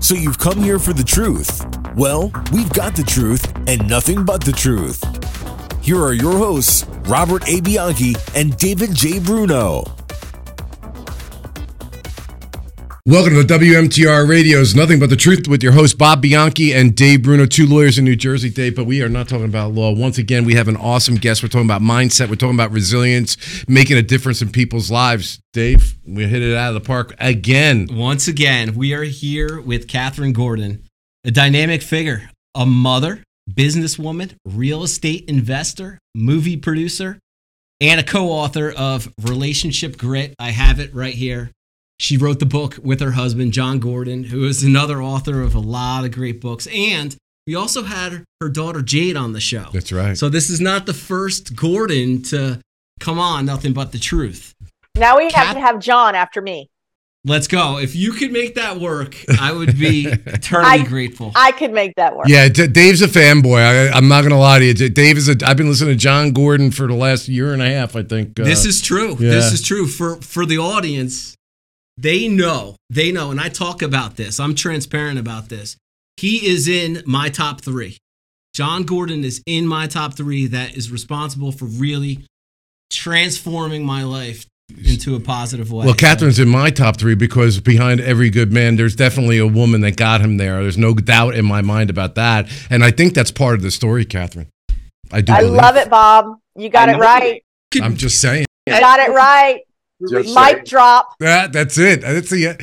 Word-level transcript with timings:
So 0.00 0.14
you've 0.14 0.38
come 0.38 0.58
here 0.62 0.78
for 0.78 0.94
the 0.94 1.04
truth. 1.04 1.64
Well, 1.94 2.32
we've 2.52 2.72
got 2.72 2.96
the 2.96 3.02
truth 3.02 3.52
and 3.68 3.86
nothing 3.88 4.24
but 4.24 4.42
the 4.42 4.52
truth. 4.52 5.04
Here 5.84 6.02
are 6.02 6.14
your 6.14 6.36
hosts, 6.38 6.86
Robert 7.04 7.46
A. 7.46 7.60
Bianchi 7.60 8.14
and 8.34 8.56
David 8.56 8.94
J. 8.94 9.20
Bruno. 9.20 9.99
Welcome 13.06 13.32
to 13.32 13.42
the 13.42 13.54
WMTR 13.54 14.28
Radio's 14.28 14.74
Nothing 14.74 15.00
But 15.00 15.08
the 15.08 15.16
Truth 15.16 15.48
with 15.48 15.62
your 15.62 15.72
host 15.72 15.96
Bob 15.96 16.20
Bianchi 16.20 16.74
and 16.74 16.94
Dave 16.94 17.22
Bruno, 17.22 17.46
two 17.46 17.66
lawyers 17.66 17.96
in 17.96 18.04
New 18.04 18.14
Jersey, 18.14 18.50
Dave. 18.50 18.76
But 18.76 18.84
we 18.84 19.00
are 19.00 19.08
not 19.08 19.26
talking 19.26 19.46
about 19.46 19.72
law. 19.72 19.90
Once 19.90 20.18
again, 20.18 20.44
we 20.44 20.54
have 20.54 20.68
an 20.68 20.76
awesome 20.76 21.14
guest. 21.14 21.42
We're 21.42 21.48
talking 21.48 21.66
about 21.66 21.80
mindset. 21.80 22.28
We're 22.28 22.34
talking 22.34 22.56
about 22.56 22.72
resilience, 22.72 23.38
making 23.66 23.96
a 23.96 24.02
difference 24.02 24.42
in 24.42 24.52
people's 24.52 24.90
lives. 24.90 25.40
Dave, 25.54 25.96
we 26.06 26.26
hit 26.26 26.42
it 26.42 26.54
out 26.54 26.68
of 26.68 26.74
the 26.74 26.86
park 26.86 27.14
again. 27.18 27.88
Once 27.90 28.28
again, 28.28 28.74
we 28.74 28.92
are 28.92 29.04
here 29.04 29.62
with 29.62 29.86
Kathryn 29.86 30.34
Gordon, 30.34 30.84
a 31.24 31.30
dynamic 31.30 31.80
figure, 31.80 32.30
a 32.54 32.66
mother, 32.66 33.24
businesswoman, 33.50 34.34
real 34.44 34.82
estate 34.82 35.24
investor, 35.26 35.98
movie 36.14 36.58
producer, 36.58 37.18
and 37.80 37.98
a 37.98 38.04
co 38.04 38.28
author 38.28 38.70
of 38.70 39.10
Relationship 39.22 39.96
Grit. 39.96 40.34
I 40.38 40.50
have 40.50 40.80
it 40.80 40.94
right 40.94 41.14
here. 41.14 41.50
She 42.00 42.16
wrote 42.16 42.38
the 42.38 42.46
book 42.46 42.78
with 42.82 43.00
her 43.00 43.10
husband, 43.10 43.52
Jon 43.52 43.78
Gordon, 43.78 44.24
who 44.24 44.44
is 44.44 44.62
another 44.62 45.02
author 45.02 45.42
of 45.42 45.54
a 45.54 45.58
lot 45.60 46.06
of 46.06 46.12
great 46.12 46.40
books. 46.40 46.66
And 46.74 47.14
we 47.46 47.54
also 47.54 47.82
had 47.82 48.24
her 48.40 48.48
daughter 48.48 48.80
Jade 48.80 49.16
on 49.18 49.34
the 49.34 49.40
show. 49.40 49.66
That's 49.70 49.92
right. 49.92 50.16
So 50.16 50.30
this 50.30 50.48
is 50.48 50.62
not 50.62 50.86
the 50.86 50.94
first 50.94 51.54
Gordon 51.54 52.22
to 52.22 52.58
come 53.00 53.18
on, 53.18 53.44
nothing 53.44 53.74
but 53.74 53.92
the 53.92 53.98
truth. 53.98 54.54
Now 54.96 55.18
we 55.18 55.24
have 55.24 55.32
Kat- 55.48 55.54
to 55.56 55.60
have 55.60 55.78
Jon 55.78 56.14
after 56.14 56.40
me. 56.40 56.70
Let's 57.26 57.46
go. 57.48 57.76
If 57.78 57.94
you 57.94 58.12
could 58.12 58.32
make 58.32 58.54
that 58.54 58.78
work, 58.80 59.14
I 59.38 59.52
would 59.52 59.78
be 59.78 60.06
eternally 60.26 60.80
I- 60.80 60.84
grateful. 60.84 61.32
I 61.34 61.52
could 61.52 61.70
make 61.70 61.92
that 61.96 62.16
work. 62.16 62.28
Yeah, 62.28 62.48
D- 62.48 62.66
Dave's 62.66 63.02
a 63.02 63.08
fanboy. 63.08 63.60
I, 63.60 63.90
I'm 63.94 64.08
not 64.08 64.22
going 64.22 64.30
to 64.32 64.38
lie 64.38 64.58
to 64.58 64.64
you. 64.64 64.72
D- 64.72 64.88
Dave 64.88 65.18
is 65.18 65.28
a. 65.28 65.36
I've 65.44 65.58
been 65.58 65.68
listening 65.68 65.90
to 65.92 65.96
Jon 66.02 66.32
Gordon 66.32 66.70
for 66.70 66.86
the 66.86 66.94
last 66.94 67.28
year 67.28 67.52
and 67.52 67.60
a 67.60 67.68
half. 67.68 67.94
I 67.94 68.04
think 68.04 68.40
uh, 68.40 68.44
this 68.44 68.64
is 68.64 68.80
true. 68.80 69.10
yeah. 69.20 69.32
This 69.32 69.52
is 69.52 69.60
true 69.60 69.86
for 69.86 70.16
for 70.22 70.46
the 70.46 70.56
audience. 70.56 71.36
They 72.00 72.28
know. 72.28 72.76
They 72.88 73.12
know 73.12 73.30
and 73.30 73.40
I 73.40 73.50
talk 73.50 73.82
about 73.82 74.16
this. 74.16 74.40
I'm 74.40 74.54
transparent 74.54 75.18
about 75.18 75.48
this. 75.48 75.76
He 76.16 76.46
is 76.46 76.66
in 76.66 77.02
my 77.06 77.28
top 77.28 77.60
3. 77.60 77.96
Jon 78.54 78.84
Gordon 78.84 79.22
is 79.22 79.42
in 79.46 79.66
my 79.66 79.86
top 79.86 80.16
3 80.16 80.46
that 80.48 80.76
is 80.76 80.90
responsible 80.90 81.52
for 81.52 81.66
really 81.66 82.24
transforming 82.90 83.84
my 83.84 84.02
life 84.02 84.46
into 84.84 85.14
a 85.14 85.20
positive 85.20 85.72
way. 85.72 85.84
Well, 85.84 85.94
Kathryn's 85.94 86.38
in 86.38 86.48
my 86.48 86.70
top 86.70 86.96
three 86.96 87.14
because 87.14 87.60
behind 87.60 88.00
every 88.00 88.30
good 88.30 88.52
man, 88.52 88.76
there's 88.76 88.94
definitely 88.94 89.38
a 89.38 89.46
woman 89.46 89.80
that 89.82 89.96
got 89.96 90.20
him 90.20 90.36
there. 90.36 90.62
There's 90.62 90.78
no 90.78 90.94
doubt 90.94 91.34
in 91.34 91.44
my 91.44 91.60
mind 91.60 91.90
about 91.90 92.14
that, 92.14 92.48
and 92.70 92.84
I 92.84 92.90
think 92.92 93.14
that's 93.14 93.32
part 93.32 93.54
of 93.54 93.62
the 93.62 93.70
story, 93.70 94.04
Kathryn. 94.04 94.46
I 95.12 95.22
do. 95.22 95.32
I 95.32 95.40
believe. 95.40 95.54
love 95.54 95.76
it, 95.76 95.90
Bob. 95.90 96.36
You 96.54 96.68
got 96.68 96.88
it 96.88 96.92
know. 96.92 96.98
right. 96.98 97.42
I'm 97.82 97.96
just 97.96 98.20
saying. 98.20 98.46
You 98.66 98.78
got 98.78 99.00
it 99.00 99.10
right. 99.10 99.62
Just 100.08 100.34
Mic 100.34 100.54
saying. 100.54 100.64
drop. 100.64 101.14
That, 101.20 101.52
that's 101.52 101.76
it. 101.78 102.00
That's 102.00 102.30
the. 102.30 102.56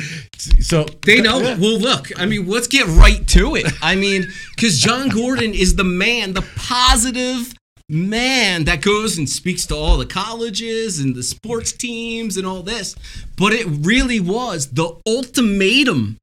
So 0.62 0.86
They 1.06 1.22
know. 1.22 1.40
Well, 1.40 1.80
look, 1.80 2.18
I 2.20 2.26
mean, 2.26 2.48
let's 2.48 2.68
get 2.68 2.88
right 2.88 3.28
to 3.30 3.56
it. 3.56 3.68
I 3.82 3.96
mean, 3.96 4.28
because 4.56 4.80
Jon 4.80 5.10
Gordon 5.10 5.54
is 5.54 5.76
the 5.76 5.84
man, 5.84 6.34
the 6.34 6.42
positive 6.56 7.54
man 7.90 8.66
that 8.66 8.82
goes 8.82 9.18
and 9.18 9.30
speaks 9.30 9.66
to 9.68 9.76
all 9.76 9.98
the 9.98 10.06
colleges 10.06 11.00
and 11.00 11.16
the 11.16 11.24
sports 11.24 11.72
teams 11.72 12.38
and 12.38 12.46
all 12.46 12.64
this. 12.64 12.96
But 13.38 13.54
it 13.54 13.66
really 13.68 14.20
was 14.20 14.68
the 14.72 14.96
ultimatum 15.06 16.18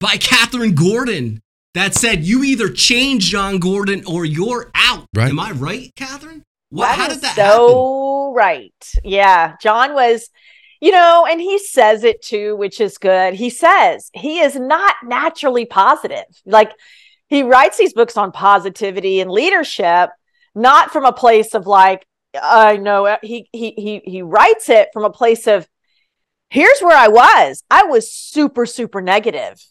by 0.00 0.16
Kathryn 0.16 0.74
Gordon 0.74 1.40
that 1.74 1.94
said, 1.94 2.24
you 2.24 2.42
either 2.44 2.68
change 2.68 3.24
Jon 3.30 3.58
Gordon 3.58 4.02
or 4.06 4.24
you're 4.24 4.70
out. 4.74 5.06
Right. 5.14 5.28
Am 5.30 5.40
I 5.40 5.50
right, 5.52 5.90
Kathryn? 5.96 6.42
What, 6.70 6.86
That 6.88 6.98
how 6.98 7.06
is 7.08 7.14
did 7.14 7.22
that 7.22 7.36
happen? 7.36 7.44
so 7.68 8.32
right. 8.34 8.72
Yeah. 9.04 9.54
John 9.62 9.94
was, 9.94 10.28
you 10.84 10.90
know, 10.90 11.26
and 11.26 11.40
he 11.40 11.58
says 11.58 12.04
it 12.04 12.20
too, 12.20 12.54
which 12.56 12.78
is 12.78 12.98
good. 12.98 13.32
He 13.32 13.48
says 13.48 14.10
he 14.12 14.40
is 14.40 14.54
not 14.54 14.94
naturally 15.02 15.64
positive. 15.64 16.26
Like 16.44 16.72
he 17.26 17.42
writes 17.42 17.78
these 17.78 17.94
books 17.94 18.18
on 18.18 18.32
positivity 18.32 19.20
and 19.20 19.30
leadership, 19.30 20.10
not 20.54 20.92
from 20.92 21.06
a 21.06 21.12
place 21.14 21.54
of 21.54 21.66
like, 21.66 22.04
I 22.34 22.76
know 22.76 23.06
uh, 23.06 23.16
he 23.22 23.48
he 23.50 23.70
he 23.78 24.02
he 24.04 24.20
writes 24.20 24.68
it 24.68 24.90
from 24.92 25.04
a 25.04 25.10
place 25.10 25.46
of 25.46 25.66
here's 26.50 26.80
where 26.80 26.98
I 26.98 27.08
was. 27.08 27.64
I 27.70 27.84
was 27.84 28.12
super, 28.12 28.66
super 28.66 29.00
negative, 29.00 29.64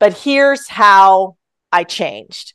but 0.00 0.16
here's 0.16 0.66
how 0.66 1.36
I 1.70 1.84
changed. 1.84 2.54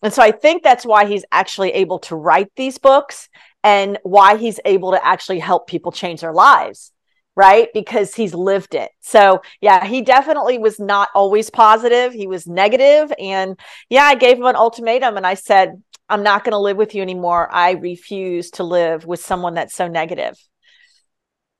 And 0.00 0.14
so 0.14 0.22
I 0.22 0.30
think 0.30 0.62
that's 0.62 0.86
why 0.86 1.04
he's 1.04 1.26
actually 1.30 1.72
able 1.72 1.98
to 2.08 2.16
write 2.16 2.52
these 2.56 2.78
books 2.78 3.28
and 3.62 3.98
why 4.02 4.38
he's 4.38 4.60
able 4.64 4.92
to 4.92 5.06
actually 5.06 5.40
help 5.40 5.66
people 5.66 5.92
change 5.92 6.22
their 6.22 6.32
lives, 6.32 6.90
right? 7.36 7.68
Because 7.74 8.14
he's 8.14 8.34
lived 8.34 8.74
it. 8.74 8.90
So, 9.00 9.42
yeah, 9.60 9.84
he 9.84 10.02
definitely 10.02 10.58
was 10.58 10.78
not 10.78 11.08
always 11.14 11.50
positive. 11.50 12.12
He 12.12 12.26
was 12.26 12.46
negative 12.46 13.12
And 13.18 13.58
yeah, 13.88 14.04
I 14.04 14.14
gave 14.14 14.38
him 14.38 14.46
an 14.46 14.56
ultimatum 14.56 15.16
and 15.16 15.26
I 15.26 15.34
said, 15.34 15.82
I'm 16.08 16.22
not 16.22 16.44
going 16.44 16.52
to 16.52 16.58
live 16.58 16.76
with 16.76 16.94
you 16.94 17.02
anymore. 17.02 17.48
I 17.52 17.72
refuse 17.72 18.50
to 18.52 18.64
live 18.64 19.04
with 19.04 19.20
someone 19.20 19.54
that's 19.54 19.74
so 19.74 19.88
negative. 19.88 20.36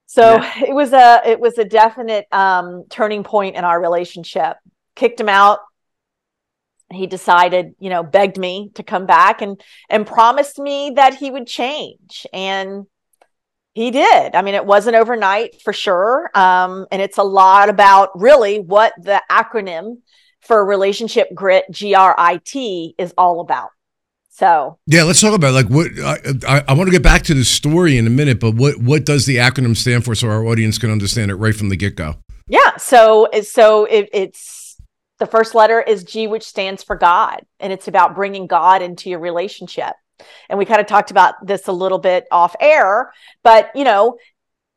So 0.07 0.41
it 0.43 0.73
was 0.73 0.93
a 0.93 1.23
it 1.25 1.41
was 1.41 1.59
a 1.59 1.65
definite 1.65 2.27
um, 2.31 2.85
turning 2.89 3.25
point 3.25 3.57
in 3.57 3.65
our 3.65 3.81
relationship. 3.81 4.57
Kicked 4.95 5.19
him 5.19 5.29
out, 5.29 5.59
he 6.93 7.07
decided 7.07 7.75
you 7.79 7.91
know 7.91 8.03
begged 8.03 8.39
me 8.39 8.71
to 8.75 8.83
come 8.83 9.07
back 9.07 9.43
and 9.43 9.61
and 9.89 10.07
promised 10.07 10.59
me 10.59 10.93
that 10.97 11.15
he 11.15 11.31
would 11.31 11.47
change 11.47 12.27
and 12.33 12.87
he 13.75 13.91
did. 13.91 14.35
I 14.35 14.43
mean 14.43 14.55
it 14.55 14.67
wasn't 14.67 14.97
overnight 14.97 15.61
for 15.63 15.73
sure. 15.73 16.31
Um, 16.35 16.87
and 16.91 17.03
it's 17.03 17.19
a 17.19 17.23
lot 17.23 17.69
about 17.69 18.19
really 18.19 18.59
what 18.59 18.95
the 19.01 19.23
acronym 19.31 19.99
for 20.41 20.65
relationship 20.65 21.29
grit 21.35 21.65
grit 21.71 22.95
is 22.99 23.15
all 23.17 23.41
about. 23.41 23.71
So. 24.31 24.79
Yeah, 24.87 25.05
let's 25.05 25.21
talk 25.21 25.33
about 25.33 25.55
like 25.55 25.69
what 25.69 25.93
I, 25.99 26.19
I, 26.49 26.65
I 26.69 26.73
want 26.75 26.89
to 26.89 26.93
get 26.93 27.05
back 27.05 27.23
to 27.25 27.35
the 27.35 27.45
story 27.45 27.97
in 27.97 28.07
a 28.07 28.11
minute, 28.11 28.41
but 28.41 28.55
what 28.55 28.79
what 28.79 29.05
does 29.05 29.27
the 29.27 29.37
acronym 29.37 29.77
stand 29.77 30.05
for 30.05 30.15
so 30.15 30.29
our 30.29 30.45
audience 30.45 30.77
can 30.77 30.91
understand 30.91 31.31
it 31.31 31.37
right 31.37 31.55
from 31.55 31.69
the 31.69 31.77
get 31.77 31.95
go? 31.95 32.17
yeah 32.47 32.77
so 32.77 33.29
so 33.43 33.85
it, 33.87 34.09
it's 34.13 34.77
the 35.19 35.27
first 35.27 35.55
letter 35.55 35.81
is 35.81 36.05
g 36.05 36.27
which 36.27 36.43
stands 36.43 36.83
for 36.83 36.97
god 36.97 37.45
and 37.61 37.73
it's 37.73 37.89
about 37.89 38.15
bringing 38.15 38.47
god 38.47 38.83
into 38.83 39.09
your 39.09 39.19
relationship 39.19 39.95
and 40.49 40.59
we 40.59 40.65
kind 40.65 40.81
of 40.81 40.87
talked 40.87 41.11
about 41.11 41.35
this 41.47 41.69
a 41.69 41.73
little 41.73 41.99
bit 41.99 42.27
off 42.31 42.55
air 42.61 43.13
but 43.43 43.71
you 43.75 43.85
know 43.85 44.17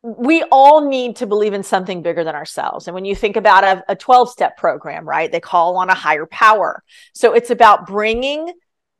we 0.02 0.44
all 0.52 0.88
need 0.88 1.16
to 1.16 1.26
believe 1.26 1.52
in 1.52 1.64
something 1.64 2.02
bigger 2.02 2.22
than 2.22 2.36
ourselves. 2.36 2.86
And 2.86 2.94
when 2.94 3.04
you 3.04 3.16
think 3.16 3.36
about 3.36 3.64
a, 3.64 3.84
a 3.88 3.96
12 3.96 4.30
step 4.30 4.56
program 4.56 5.06
right 5.08 5.30
they 5.30 5.40
call 5.40 5.76
on 5.76 5.90
a 5.90 5.94
higher 5.94 6.26
power. 6.26 6.84
So 7.14 7.34
it's 7.34 7.50
about 7.50 7.86
bringing 7.86 8.52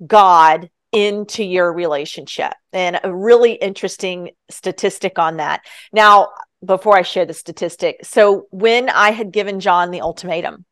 god 0.04 0.70
into 0.90 1.44
your 1.44 1.72
relationship. 1.72 2.52
And 2.72 2.98
a 3.04 3.14
really 3.14 3.52
interesting 3.52 4.30
statistic 4.50 5.20
on 5.20 5.36
that. 5.36 5.60
Now 5.92 6.30
before 6.64 6.96
i 6.96 7.02
share 7.02 7.24
the 7.24 7.34
statistic 7.34 8.00
so 8.02 8.46
when 8.50 8.88
i 8.88 9.10
had 9.10 9.30
given 9.30 9.60
jon 9.60 9.90
the 9.90 10.00
ultimatum 10.00 10.64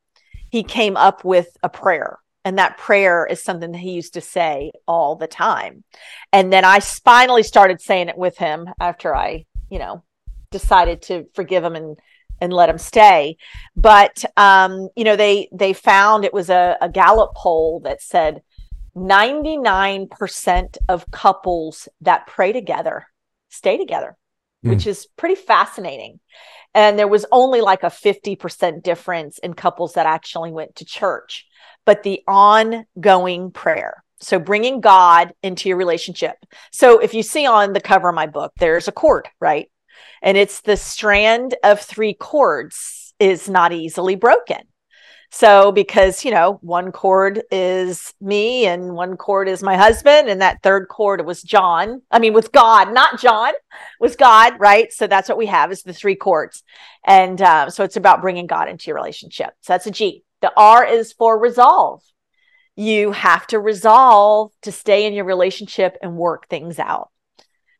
he 0.50 0.62
came 0.62 0.96
up 0.96 1.24
with 1.24 1.48
a 1.62 1.68
prayer 1.68 2.18
and 2.46 2.58
that 2.58 2.78
prayer 2.78 3.26
is 3.26 3.42
something 3.42 3.72
that 3.72 3.78
he 3.78 3.90
used 3.90 4.14
to 4.14 4.20
say 4.20 4.70
all 4.86 5.16
the 5.16 5.26
time. 5.26 5.82
And 6.32 6.52
then 6.52 6.64
i 6.64 6.78
finally 6.78 7.42
started 7.42 7.80
saying 7.80 8.08
it 8.08 8.16
with 8.16 8.38
him 8.38 8.68
after 8.80 9.14
i 9.14 9.44
you 9.68 9.80
know 9.80 10.04
decided 10.52 11.02
to 11.02 11.24
forgive 11.34 11.64
him 11.64 11.74
and 11.74 11.98
and 12.40 12.52
let 12.52 12.68
him 12.68 12.78
stay. 12.78 13.36
But 13.74 14.24
um 14.36 14.88
you 14.94 15.02
know 15.02 15.16
they 15.16 15.48
they 15.52 15.72
found 15.72 16.24
it 16.24 16.32
was 16.32 16.48
a, 16.48 16.76
a 16.80 16.88
gallup 16.88 17.34
poll 17.34 17.80
that 17.80 18.00
said 18.00 18.42
99% 18.94 20.78
of 20.88 21.10
couples 21.10 21.88
that 22.00 22.26
pray 22.28 22.52
together 22.52 23.06
stay 23.48 23.76
together 23.76 24.16
which 24.62 24.86
is 24.86 25.06
pretty 25.16 25.34
fascinating. 25.34 26.18
And 26.74 26.98
there 26.98 27.08
was 27.08 27.24
only 27.32 27.60
like 27.60 27.82
a 27.82 27.86
50% 27.86 28.82
difference 28.82 29.38
in 29.38 29.54
couples 29.54 29.94
that 29.94 30.06
actually 30.06 30.50
went 30.50 30.76
to 30.76 30.84
church 30.84 31.46
but 31.86 32.02
the 32.02 32.22
ongoing 32.28 33.50
prayer 33.50 34.04
so 34.20 34.38
bringing 34.38 34.80
god 34.80 35.32
into 35.42 35.68
your 35.68 35.78
relationship 35.78 36.36
so 36.72 36.98
if 36.98 37.14
you 37.14 37.22
see 37.22 37.46
on 37.46 37.72
the 37.72 37.80
cover 37.80 38.10
of 38.10 38.14
my 38.14 38.26
book 38.26 38.52
there's 38.58 38.88
a 38.88 38.92
cord 38.92 39.28
right 39.40 39.70
and 40.22 40.36
it's 40.36 40.60
the 40.62 40.76
strand 40.76 41.54
of 41.64 41.80
three 41.80 42.14
cords 42.14 43.14
is 43.18 43.48
not 43.48 43.72
easily 43.72 44.16
broken 44.16 44.58
So, 45.30 45.72
because, 45.72 46.24
you 46.24 46.30
know, 46.30 46.58
one 46.62 46.92
cord 46.92 47.42
is 47.50 48.14
me 48.20 48.66
and 48.66 48.94
one 48.94 49.16
cord 49.16 49.48
is 49.48 49.62
my 49.62 49.76
husband, 49.76 50.28
and 50.28 50.40
that 50.40 50.62
third 50.62 50.86
cord 50.88 51.26
was 51.26 51.42
Jon. 51.42 52.02
I 52.10 52.18
mean, 52.20 52.32
with 52.32 52.52
God, 52.52 52.92
not 52.94 53.20
Jon, 53.20 53.52
was 54.00 54.16
God, 54.16 54.54
right? 54.60 54.92
So 54.92 55.06
that's 55.06 55.28
what 55.28 55.38
we 55.38 55.46
have 55.46 55.72
is 55.72 55.82
the 55.82 55.92
three 55.92 56.14
cords. 56.16 56.62
And 57.04 57.42
uh, 57.42 57.70
so 57.70 57.84
it's 57.84 57.96
about 57.96 58.22
bringing 58.22 58.46
God 58.46 58.68
into 58.68 58.86
your 58.86 58.96
relationship. 58.96 59.50
So 59.62 59.72
that's 59.72 59.86
a 59.86 59.90
G. 59.90 60.22
The 60.46 60.52
R 60.56 60.86
is 60.86 61.12
for 61.12 61.36
resolve. 61.36 62.04
You 62.76 63.10
have 63.10 63.48
to 63.48 63.58
resolve 63.58 64.52
to 64.62 64.70
stay 64.70 65.04
in 65.04 65.12
your 65.12 65.24
relationship 65.24 65.96
and 66.00 66.16
work 66.16 66.48
things 66.48 66.78
out. 66.78 67.10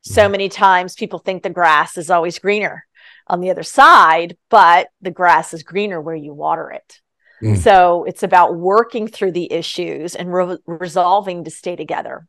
So 0.03 0.23
Mm-hmm. 0.23 0.33
many 0.33 0.49
times 0.49 0.97
people 0.97 1.21
think 1.21 1.45
the 1.45 1.51
grass 1.51 1.97
is 1.97 2.11
always 2.11 2.41
greener 2.41 2.85
on 3.29 3.41
the 3.41 3.51
other 3.51 3.63
side, 3.63 4.37
but 4.51 4.89
the 5.01 5.13
grass 5.13 5.55
is 5.55 5.63
greener 5.63 6.01
where 6.01 6.17
you 6.17 6.35
water 6.35 6.73
it. 6.73 7.01
Mm. 7.41 7.57
So 7.57 8.03
it's 8.03 8.25
about 8.25 8.57
working 8.57 9.07
through 9.07 9.31
the 9.31 9.53
issues 9.53 10.17
and 10.17 10.35
re- 10.35 10.59
resolving 10.67 11.45
to 11.45 11.53
stay 11.53 11.77
together. 11.77 12.27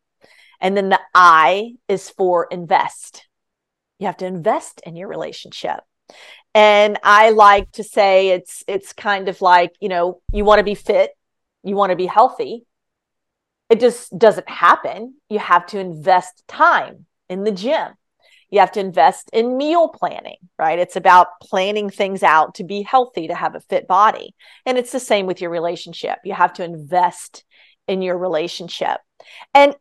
And 0.62 0.78
then 0.78 0.90
the 0.90 1.00
I 1.16 1.78
is 1.88 2.12
for 2.12 2.48
invest. 2.52 3.28
You 3.98 4.06
have 4.06 4.18
to 4.18 4.28
invest 4.28 4.82
in 4.86 4.96
your 4.96 5.08
relationship. 5.08 5.80
And 6.58 6.98
I 7.04 7.30
like 7.30 7.72
to 7.74 7.84
say 7.84 8.30
it's 8.30 8.64
it's 8.68 8.92
kind 8.92 9.30
of 9.30 9.44
like, 9.44 9.74
you 9.80 9.90
know, 9.90 10.22
you 10.34 10.44
want 10.44 10.58
to 10.58 10.64
be 10.64 10.74
fit, 10.74 11.12
you 11.64 11.76
want 11.76 11.92
to 11.92 11.96
be 11.96 12.08
healthy. 12.08 12.66
It 13.70 13.80
just 13.80 14.18
doesn't 14.18 14.50
happen. 14.50 15.14
You 15.30 15.38
have 15.38 15.68
to 15.68 15.80
invest 15.80 16.44
time 16.48 17.06
in 17.30 17.44
the 17.44 17.52
gym. 17.52 17.90
You 18.50 18.60
have 18.62 18.72
to 18.72 18.80
invest 18.80 19.30
in 19.34 19.56
meal 19.56 19.90
planning, 19.90 20.38
right? 20.58 20.80
It's 20.80 20.96
about 20.96 21.28
planning 21.44 21.92
things 21.92 22.24
out 22.24 22.56
to 22.56 22.64
be 22.64 22.82
healthy, 22.82 23.28
to 23.28 23.36
have 23.36 23.54
a 23.54 23.60
fit 23.60 23.88
body. 23.88 24.34
And 24.66 24.80
it's 24.80 24.92
the 24.92 25.00
same 25.00 25.28
with 25.28 25.40
your 25.40 25.52
relationship. 25.52 26.18
You 26.24 26.34
have 26.34 26.54
to 26.54 26.64
invest 26.64 27.46
in 27.88 28.02
your 28.02 28.18
relationship. 28.18 28.98
And 29.54 29.76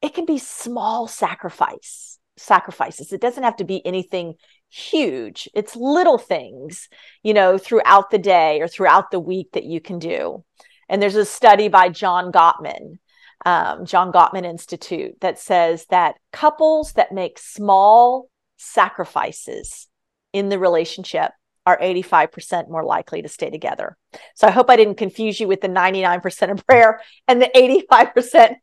it 0.00 0.14
can 0.14 0.26
be 0.26 0.38
small 0.38 1.08
sacrifice 1.08 2.14
sacrifices. 2.36 3.12
It 3.12 3.20
doesn't 3.20 3.42
have 3.42 3.56
to 3.56 3.64
be 3.64 3.84
anything 3.86 4.34
huge. 4.74 5.48
It's 5.54 5.76
little 5.76 6.18
things, 6.18 6.88
you 7.22 7.32
know, 7.32 7.58
throughout 7.58 8.10
the 8.10 8.18
day 8.18 8.60
or 8.60 8.66
throughout 8.66 9.10
the 9.10 9.20
week 9.20 9.52
that 9.52 9.64
you 9.64 9.80
can 9.80 9.98
do. 9.98 10.44
And 10.88 11.00
there's 11.00 11.14
a 11.14 11.24
study 11.24 11.68
by 11.68 11.88
John 11.90 12.32
Gottman, 12.32 12.98
um, 13.46 13.86
John 13.86 14.12
Gottman 14.12 14.44
Institute, 14.44 15.20
that 15.20 15.38
says 15.38 15.86
that 15.90 16.16
couples 16.32 16.94
that 16.94 17.12
make 17.12 17.38
small 17.38 18.28
sacrifices 18.56 19.86
in 20.32 20.48
the 20.48 20.58
relationship 20.58 21.30
are 21.66 21.78
85% 21.78 22.68
more 22.68 22.84
likely 22.84 23.22
to 23.22 23.28
stay 23.28 23.50
together. 23.50 23.96
So 24.34 24.46
I 24.46 24.50
hope 24.50 24.68
I 24.68 24.76
didn't 24.76 24.96
confuse 24.96 25.40
you 25.40 25.48
with 25.48 25.60
the 25.60 25.68
99% 25.68 26.50
of 26.50 26.66
prayer 26.66 27.00
and 27.26 27.40
the 27.40 27.50
85%. 27.90 28.56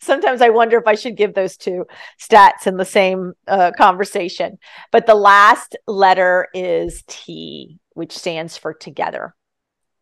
Sometimes 0.00 0.40
I 0.40 0.50
wonder 0.50 0.78
if 0.78 0.86
I 0.86 0.94
should 0.94 1.16
give 1.16 1.34
those 1.34 1.56
two 1.56 1.86
stats 2.20 2.66
in 2.66 2.76
the 2.76 2.84
same 2.84 3.32
uh, 3.48 3.72
conversation. 3.76 4.58
But 4.92 5.06
the 5.06 5.14
last 5.14 5.76
letter 5.86 6.48
is 6.54 7.02
T, 7.08 7.78
which 7.94 8.16
stands 8.16 8.56
for 8.56 8.72
together. 8.72 9.34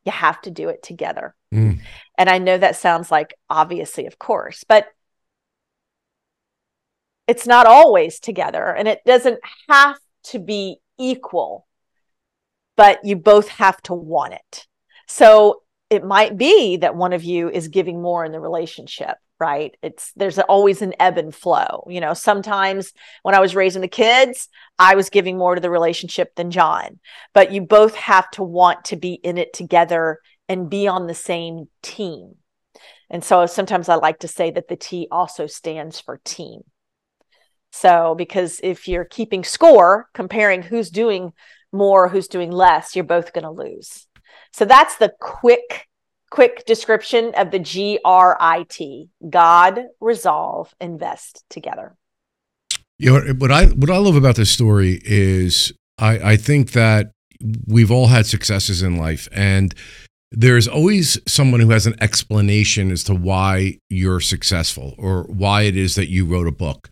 You 0.05 0.13
have 0.13 0.41
to 0.43 0.51
do 0.51 0.69
it 0.69 0.83
together. 0.83 1.35
Mm. 1.53 1.81
And 2.19 2.29
I 2.29 2.39
know 2.39 2.59
that 2.59 2.77
sounds 2.77 3.11
like 3.11 3.35
obviously, 3.49 4.07
of 4.07 4.19
course, 4.19 4.65
but 4.69 4.89
it's 7.27 7.47
not 7.47 7.67
always 7.67 8.21
together 8.21 8.67
and 8.67 8.87
it 8.87 9.01
doesn't 9.07 9.41
have 9.71 9.97
to 10.25 10.39
be 10.39 10.77
equal 10.99 11.67
but 12.77 13.05
you 13.05 13.17
both 13.17 13.49
have 13.49 13.81
to 13.83 13.95
want 13.95 14.35
it. 14.35 14.67
So 15.09 15.63
it 15.91 16.05
might 16.05 16.37
be 16.37 16.79
that 16.79 16.97
one 16.97 17.13
of 17.13 17.25
you 17.25 17.51
is 17.51 17.69
giving 17.69 18.01
more 18.01 18.25
in 18.25 18.33
the 18.33 18.41
relationship, 18.41 19.17
right? 19.39 19.77
It's 19.83 20.13
there's 20.17 20.39
always 20.39 20.83
an 20.83 20.95
ebb 20.99 21.19
and 21.19 21.35
flow. 21.35 21.87
You 21.89 22.01
know, 22.01 22.15
sometimes 22.15 22.93
when 23.23 23.35
I 23.35 23.41
was 23.41 23.55
raising 23.55 23.83
the 23.83 23.89
kids, 23.89 24.49
I 24.79 24.95
was 24.95 25.11
giving 25.11 25.39
more 25.39 25.55
to 25.55 25.61
the 25.61 25.71
relationship 25.71 26.35
than 26.35 26.51
Jon, 26.51 26.99
but 27.33 27.53
you 27.53 27.61
both 27.61 27.95
have 27.97 28.31
to 28.33 28.43
want 28.43 28.87
to 28.87 28.97
be 28.97 29.15
in 29.15 29.39
it 29.39 29.53
together 29.53 30.19
and 30.49 30.71
be 30.71 30.89
on 30.89 31.07
the 31.07 31.15
same 31.15 31.69
team. 31.83 32.37
And 33.11 33.23
so 33.23 33.47
sometimes 33.47 33.89
I 33.89 33.97
like 33.97 34.21
to 34.21 34.29
say 34.29 34.51
that 34.51 34.69
the 34.69 34.77
T 34.77 35.07
also 35.11 35.47
stands 35.47 36.01
for 36.01 36.21
team. 36.25 36.63
So, 37.71 38.15
because 38.15 38.61
if 38.63 38.87
you're 38.87 39.05
keeping 39.05 39.43
score, 39.43 40.09
comparing 40.15 40.63
who's 40.63 40.91
doing 40.91 41.33
more, 41.75 42.09
who's 42.09 42.29
doing 42.29 42.51
less, 42.51 42.95
you're 42.95 43.05
both 43.05 43.33
going 43.33 43.45
to 43.45 43.51
lose. 43.51 44.07
So 44.53 44.65
that's 44.65 44.97
the 44.97 45.13
quick, 45.21 45.89
quick 46.31 46.65
description 46.65 47.33
of 47.37 47.51
the 47.51 47.59
G 47.59 47.99
R 48.05 48.37
I 48.41 48.65
T 48.69 49.11
God, 49.29 49.81
resolve, 50.01 50.73
invest 50.81 51.45
together. 51.51 51.97
You 52.99 53.19
know 53.19 53.35
what 53.35 53.51
I 53.51 53.67
what 53.67 53.91
I 53.91 53.99
love 53.99 54.17
about 54.17 54.37
this 54.37 54.51
story 54.51 55.01
is 55.05 55.73
I 55.99 56.33
I 56.33 56.37
think 56.37 56.73
that 56.73 57.11
we've 57.67 57.91
all 57.91 58.07
had 58.07 58.27
successes 58.27 58.83
in 58.83 58.97
life 58.97 59.29
and 59.33 59.75
there's 60.37 60.67
always 60.67 61.19
someone 61.29 61.61
who 61.61 61.71
has 61.71 61.87
an 61.87 61.95
explanation 62.01 62.91
as 62.91 63.05
to 63.05 63.15
why 63.15 63.79
you're 63.89 64.21
successful 64.21 64.95
or 64.99 65.25
why 65.25 65.63
it 65.63 65.77
is 65.77 65.95
that 65.95 66.09
you 66.09 66.27
wrote 66.27 66.49
a 66.49 66.53
book. 66.53 66.89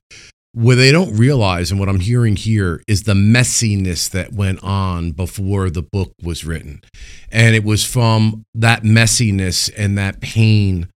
What 0.54 0.74
they 0.74 0.92
don't 0.92 1.16
realize, 1.16 1.70
and 1.70 1.80
what 1.80 1.88
I'm 1.88 2.00
hearing 2.00 2.36
here, 2.36 2.82
is 2.86 3.04
the 3.04 3.14
messiness 3.14 4.10
that 4.10 4.34
went 4.34 4.62
on 4.62 5.12
before 5.12 5.70
the 5.70 5.82
book 5.82 6.12
was 6.22 6.44
written. 6.44 6.82
And 7.30 7.56
it 7.56 7.64
was 7.64 7.86
from 7.86 8.44
that 8.54 8.82
messiness 8.82 9.70
and 9.76 9.96
that 9.96 10.20
pain 10.20 10.88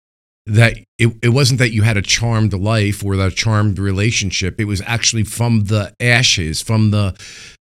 that 0.46 0.76
it, 0.98 1.16
it 1.22 1.30
wasn't 1.30 1.58
that 1.58 1.72
you 1.72 1.82
had 1.82 1.96
a 1.96 2.02
charmed 2.02 2.52
life 2.52 3.04
or 3.04 3.14
a 3.14 3.30
charmed 3.30 3.78
relationship. 3.78 4.60
It 4.60 4.66
was 4.66 4.80
actually 4.82 5.24
from 5.24 5.64
the 5.64 5.92
ashes, 6.00 6.62
from 6.62 6.90
the 6.90 7.16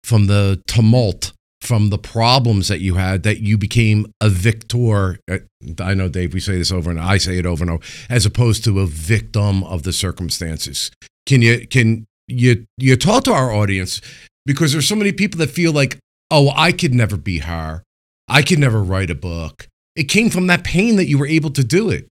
from 0.02 0.26
the 0.26 0.60
tumult, 0.66 1.32
from 1.60 1.90
the 1.90 1.98
problems 1.98 2.68
that 2.68 2.80
you 2.80 2.96
had 2.96 3.22
that 3.22 3.40
you 3.40 3.56
became 3.56 4.12
a 4.20 4.28
victor. 4.28 5.20
Uh, 5.30 5.38
I 5.78 5.94
know, 5.94 6.08
Dave, 6.08 6.34
we 6.34 6.40
say 6.40 6.58
this 6.58 6.72
over 6.72 6.90
and 6.90 6.98
I 7.00 7.18
say 7.18 7.38
it 7.38 7.46
over 7.46 7.62
and 7.62 7.70
over, 7.70 7.84
as 8.10 8.26
opposed 8.26 8.64
to 8.64 8.80
a 8.80 8.86
victim 8.86 9.62
of 9.62 9.84
the 9.84 9.92
circumstances. 9.92 10.90
Can 11.26 11.42
you 11.42 11.66
can 11.66 12.06
you 12.26 12.66
you 12.78 12.96
talk 12.96 13.24
to 13.24 13.32
our 13.32 13.52
audience 13.52 14.00
because 14.46 14.72
there's 14.72 14.88
so 14.88 14.96
many 14.96 15.12
people 15.12 15.38
that 15.38 15.50
feel 15.50 15.72
like, 15.72 15.98
oh, 16.30 16.52
I 16.54 16.72
could 16.72 16.94
never 16.94 17.16
be 17.16 17.38
her. 17.38 17.82
I 18.28 18.42
could 18.42 18.58
never 18.58 18.82
write 18.82 19.10
a 19.10 19.14
book. 19.14 19.68
It 19.94 20.04
came 20.04 20.30
from 20.30 20.46
that 20.46 20.64
pain 20.64 20.96
that 20.96 21.06
you 21.06 21.18
were 21.18 21.26
able 21.26 21.50
to 21.50 21.62
do 21.62 21.90
it. 21.90 22.08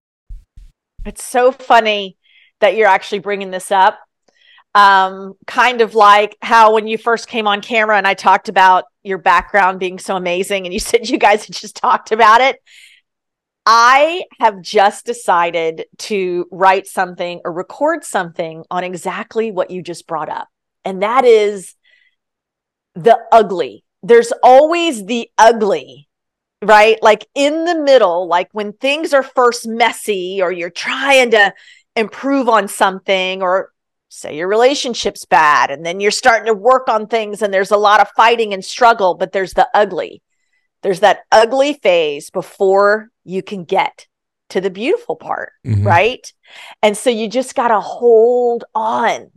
It's 1.06 1.24
so 1.24 1.52
funny 1.52 2.18
that 2.60 2.76
you're 2.76 2.88
actually 2.88 3.20
bringing 3.20 3.52
this 3.52 3.72
up. 3.72 4.00
Um, 4.74 5.34
kind 5.48 5.82
of 5.82 5.96
like 5.96 6.38
how 6.42 6.74
when 6.74 6.88
you 6.88 6.98
first 6.98 7.28
came 7.28 7.48
on 7.48 7.62
camera 7.62 7.98
and 7.98 8.08
I 8.08 8.14
talked 8.14 8.48
about 8.48 8.86
your 9.04 9.18
background 9.18 9.80
being 9.80 10.00
so 10.00 10.16
amazing, 10.16 10.66
and 10.66 10.74
you 10.74 10.80
said 10.80 11.10
you 11.10 11.18
guys 11.18 11.46
had 11.46 11.56
just 11.56 11.76
talked 11.76 12.12
about 12.12 12.40
it. 12.40 12.62
I 13.66 14.24
have 14.40 14.62
just 14.62 15.06
decided 15.06 15.86
to 16.00 16.46
write 16.52 16.88
something 16.88 17.42
or 17.46 17.54
record 17.54 18.04
something 18.04 18.64
on 18.72 18.84
exactly 18.84 19.52
what 19.52 19.70
you 19.70 19.84
just 19.84 20.08
brought 20.08 20.30
up. 20.30 20.48
And 20.84 21.04
that 21.04 21.26
is 21.26 21.76
the 22.96 23.20
ugly. 23.32 23.84
There's 24.02 24.34
always 24.42 25.06
the 25.06 25.30
ugly, 25.38 26.10
right? 26.64 26.98
Like 27.04 27.28
in 27.36 27.66
the 27.66 27.80
middle, 27.80 28.28
like 28.28 28.50
when 28.52 28.74
things 28.74 29.14
are 29.14 29.22
first 29.22 29.68
messy 29.68 30.42
or 30.42 30.52
you're 30.52 30.72
trying 30.72 31.32
to 31.32 31.54
improve 31.96 32.50
on 32.50 32.68
something 32.68 33.44
or 33.44 33.72
say 34.10 34.36
your 34.36 34.48
relationship's 34.48 35.26
bad 35.26 35.70
and 35.70 35.86
then 35.86 36.00
you're 36.00 36.12
starting 36.12 36.48
to 36.48 36.54
work 36.54 36.90
on 36.90 37.06
things 37.06 37.42
and 37.42 37.54
there's 37.54 37.72
a 37.72 37.78
lot 37.78 38.02
of 38.02 38.10
fighting 38.18 38.54
and 38.54 38.66
struggle, 38.66 39.14
but 39.14 39.32
there's 39.32 39.54
the 39.54 39.70
ugly. 39.76 40.24
There's 40.82 41.02
that 41.02 41.20
ugly 41.32 41.74
phase 41.74 42.32
before 42.32 43.11
you 43.24 43.44
can 43.44 43.64
get 43.64 44.08
to 44.50 44.62
the 44.62 44.70
beautiful 44.70 45.16
part, 45.16 45.54
Mhm. 45.66 45.86
right? 45.86 46.34
And 46.82 46.98
so 46.98 47.10
you 47.10 47.28
just 47.28 47.56
got 47.56 47.70
to 47.70 47.80
hold 47.80 48.66
on. 48.76 49.32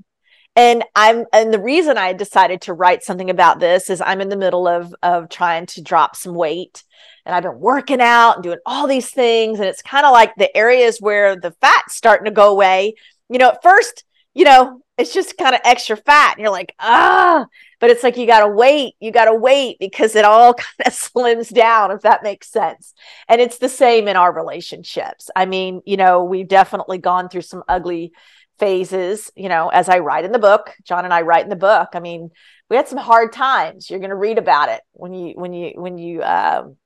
And 0.57 0.85
I'm 0.95 1.27
and 1.33 1.53
the 1.53 1.61
reason 1.61 1.99
I 1.99 2.13
decided 2.13 2.63
to 2.63 2.75
write 2.75 3.03
something 3.03 3.29
about 3.29 3.59
this 3.59 3.91
is 3.91 4.01
I'm 4.01 4.21
in 4.21 4.29
the 4.29 4.37
middle 4.37 4.69
of 4.69 4.95
of 5.03 5.29
trying 5.29 5.67
to 5.67 5.83
drop 5.83 6.15
some 6.15 6.35
weight 6.35 6.85
and 7.27 7.35
I've 7.35 7.43
been 7.43 7.59
working 7.59 8.01
out 8.01 8.35
and 8.37 8.45
doing 8.45 8.59
all 8.65 8.87
these 8.87 9.11
things 9.11 9.59
and 9.59 9.69
it's 9.69 9.83
kind 9.83 10.07
of 10.07 10.13
like 10.13 10.33
the 10.37 10.57
areas 10.57 10.99
where 11.01 11.35
the 11.35 11.51
fat's 11.61 11.97
starting 11.97 12.27
to 12.27 12.31
go 12.31 12.51
away. 12.51 12.95
You 13.29 13.39
know, 13.39 13.49
at 13.51 13.63
first, 13.65 14.05
you 14.33 14.45
know, 14.45 14.81
it's 14.97 15.13
just 15.13 15.37
kind 15.37 15.55
of 15.55 15.61
extra 15.65 15.97
fat 15.97 16.35
and 16.35 16.43
you're 16.43 16.51
like, 16.51 16.75
"Ah, 16.79 17.47
but 17.81 17.91
it's 17.91 18.03
like 18.03 18.17
you 18.17 18.27
got 18.27 18.41
to 18.41 18.49
wait 18.49 18.95
you 19.01 19.11
got 19.11 19.27
to 19.27 19.35
wait 19.35 19.79
because 19.79 20.15
it 20.17 20.25
all 20.25 20.55
kind 20.55 20.87
of 20.87 20.93
slims 20.93 21.53
down 21.53 21.91
if 21.91 22.03
that 22.03 22.23
makes 22.23 22.51
sense. 22.51 22.95
And 23.29 23.41
it's 23.41 23.59
the 23.59 23.69
same 23.69 24.09
in 24.09 24.17
our 24.17 24.33
relationships. 24.33 25.31
I 25.35 25.47
mean 25.47 25.83
you 25.85 25.97
know 25.97 26.25
we've 26.25 26.49
definitely 26.49 26.99
gone 26.99 27.29
through 27.29 27.43
some 27.43 27.65
ugly 27.69 28.13
phases 28.61 29.33
you 29.35 29.49
know 29.49 29.69
as 29.69 29.89
i 29.89 29.99
write 29.99 30.25
in 30.25 30.31
the 30.31 30.39
book 30.39 30.71
jon 30.85 31.05
and 31.05 31.13
i 31.13 31.23
write 31.23 31.43
in 31.43 31.51
the 31.51 31.57
book. 31.57 31.89
I 31.95 32.01
mean 32.01 32.31
we 32.71 32.77
had 32.77 32.89
some 32.89 32.99
hard 32.99 33.33
times. 33.33 33.91
You're 33.91 34.01
to 34.01 34.17
read 34.17 34.39
about 34.39 34.69
it 34.69 34.81
when 34.93 35.13
you 35.13 35.35
when 35.35 35.53
you 35.53 35.73
when 35.77 35.99
you 35.99 36.23
um 36.23 36.77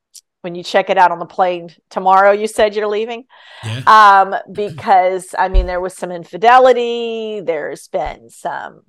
when 0.42 0.54
you 0.54 0.62
check 0.62 0.90
it 0.90 0.99
out 0.99 1.11
on 1.11 1.18
the 1.18 1.26
plane 1.26 1.71
tomorrow 1.90 2.30
you 2.30 2.47
said 2.47 2.75
you're 2.75 2.88
leaving 2.88 3.25
Yeah. 3.64 3.83
um 3.87 4.35
because 4.52 5.35
i 5.38 5.49
mean 5.49 5.66
there 5.66 5.80
was 5.80 5.95
some 5.95 6.11
infidelity 6.12 7.40
there's 7.40 7.88
been 7.88 8.30
some 8.30 8.83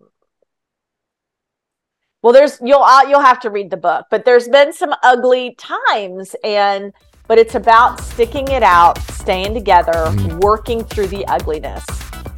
well 2.21 2.33
there's 2.33 2.59
you'll 2.63 2.83
uh, 2.83 3.03
you'll 3.07 3.21
have 3.21 3.39
to 3.41 3.49
read 3.49 3.69
the 3.69 3.77
book 3.77 4.05
but 4.11 4.25
there's 4.25 4.47
been 4.47 4.73
some 4.73 4.93
ugly 5.03 5.55
times 5.55 6.35
and 6.43 6.93
but 7.29 7.37
it's 7.37 7.53
about 7.53 8.01
sticking 8.01 8.47
it 8.47 8.63
out, 8.63 8.97
staying 9.11 9.53
together, 9.53 9.93
mm. 9.93 10.41
working 10.41 10.83
through 10.83 11.07
the 11.07 11.23
ugliness. 11.27 11.85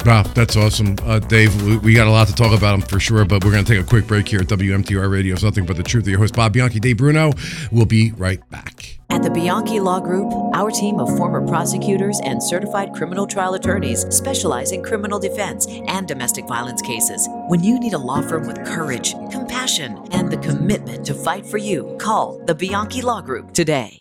Wow, 0.04 0.22
that's 0.34 0.54
awesome. 0.54 0.96
Uh, 1.02 1.18
Dave, 1.18 1.62
we, 1.62 1.78
we, 1.78 1.94
got 1.94 2.06
a 2.06 2.10
lot 2.10 2.28
to 2.28 2.34
talk 2.34 2.56
about 2.56 2.74
him 2.74 2.82
for 2.82 3.00
sure, 3.00 3.24
but 3.24 3.42
we're 3.42 3.52
going 3.52 3.64
to 3.64 3.72
take 3.72 3.82
a 3.82 3.88
quick 3.88 4.06
break 4.06 4.28
here 4.28 4.40
at 4.40 4.48
WMTR 4.48 5.10
Radio. 5.10 5.32
It's 5.32 5.42
nothing 5.42 5.64
but 5.64 5.78
the 5.78 5.82
truth. 5.82 6.06
Your 6.06 6.18
host, 6.18 6.34
Bob 6.34 6.52
Bianchi, 6.52 6.78
Dave 6.78 6.98
Bruno. 6.98 7.32
We'll 7.70 7.86
be 7.86 8.12
right 8.12 8.46
back. 8.50 8.81
At 9.12 9.22
the 9.22 9.28
Bianchi 9.28 9.78
Law 9.78 10.00
Group, 10.00 10.32
our 10.54 10.70
team 10.70 10.98
of 10.98 11.18
former 11.18 11.46
prosecutors 11.46 12.18
and 12.24 12.42
certified 12.42 12.94
criminal 12.94 13.26
trial 13.26 13.52
attorneys 13.52 14.06
specialize 14.08 14.72
in 14.72 14.82
criminal 14.82 15.18
defense 15.18 15.66
and 15.66 16.08
domestic 16.08 16.46
violence 16.48 16.80
cases. 16.80 17.28
When 17.48 17.62
you 17.62 17.78
need 17.78 17.92
a 17.92 17.98
law 17.98 18.22
firm 18.22 18.46
with 18.46 18.64
courage, 18.64 19.12
compassion, 19.30 20.02
and 20.12 20.32
the 20.32 20.38
commitment 20.38 21.04
to 21.04 21.12
fight 21.12 21.44
for 21.44 21.58
you, 21.58 21.94
call 22.00 22.42
the 22.46 22.54
Bianchi 22.54 23.02
Law 23.02 23.20
Group 23.20 23.52
today. 23.52 24.00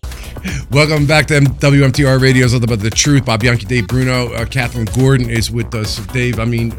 Welcome 0.71 1.05
back 1.05 1.27
to 1.27 1.41
WMTR 1.41 2.21
Radio. 2.21 2.45
It's 2.45 2.53
about 2.53 2.79
the 2.79 2.89
truth. 2.89 3.25
Bob 3.25 3.41
Bianchi, 3.41 3.65
Dave 3.65 3.87
Bruno, 3.89 4.31
uh, 4.31 4.45
Kathryn 4.45 4.97
Gordon 4.97 5.29
is 5.29 5.51
with 5.51 5.75
us. 5.75 5.97
Dave, 6.07 6.39
I 6.39 6.45
mean, 6.45 6.73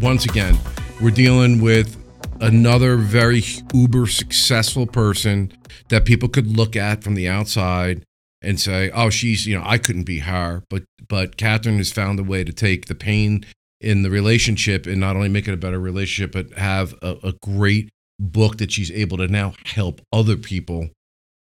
once 0.00 0.24
again, 0.24 0.58
we're 1.02 1.10
dealing 1.10 1.60
with 1.60 1.99
another 2.40 2.96
very 2.96 3.42
uber 3.72 4.06
successful 4.06 4.86
person 4.86 5.52
that 5.88 6.04
people 6.04 6.28
could 6.28 6.46
look 6.46 6.76
at 6.76 7.02
from 7.04 7.14
the 7.14 7.28
outside 7.28 8.04
and 8.42 8.58
say, 8.58 8.90
"Oh, 8.90 9.10
she's 9.10 9.46
you 9.46 9.56
know 9.58 9.64
I 9.64 9.78
couldn't 9.78 10.04
be 10.04 10.20
her," 10.20 10.62
but 10.70 10.84
but 11.08 11.36
Kathryn 11.36 11.78
has 11.78 11.92
found 11.92 12.18
a 12.18 12.24
way 12.24 12.44
to 12.44 12.52
take 12.52 12.86
the 12.86 12.94
pain 12.94 13.44
in 13.80 14.02
the 14.02 14.10
relationship 14.10 14.86
and 14.86 15.00
not 15.00 15.16
only 15.16 15.28
make 15.28 15.48
it 15.48 15.54
a 15.54 15.56
better 15.56 15.80
relationship, 15.80 16.32
but 16.32 16.58
have 16.58 16.94
a, 17.02 17.16
a 17.22 17.32
great 17.42 17.88
book 18.18 18.58
that 18.58 18.70
she's 18.70 18.90
able 18.90 19.16
to 19.16 19.26
now 19.26 19.54
help 19.64 20.02
other 20.12 20.36
people 20.36 20.90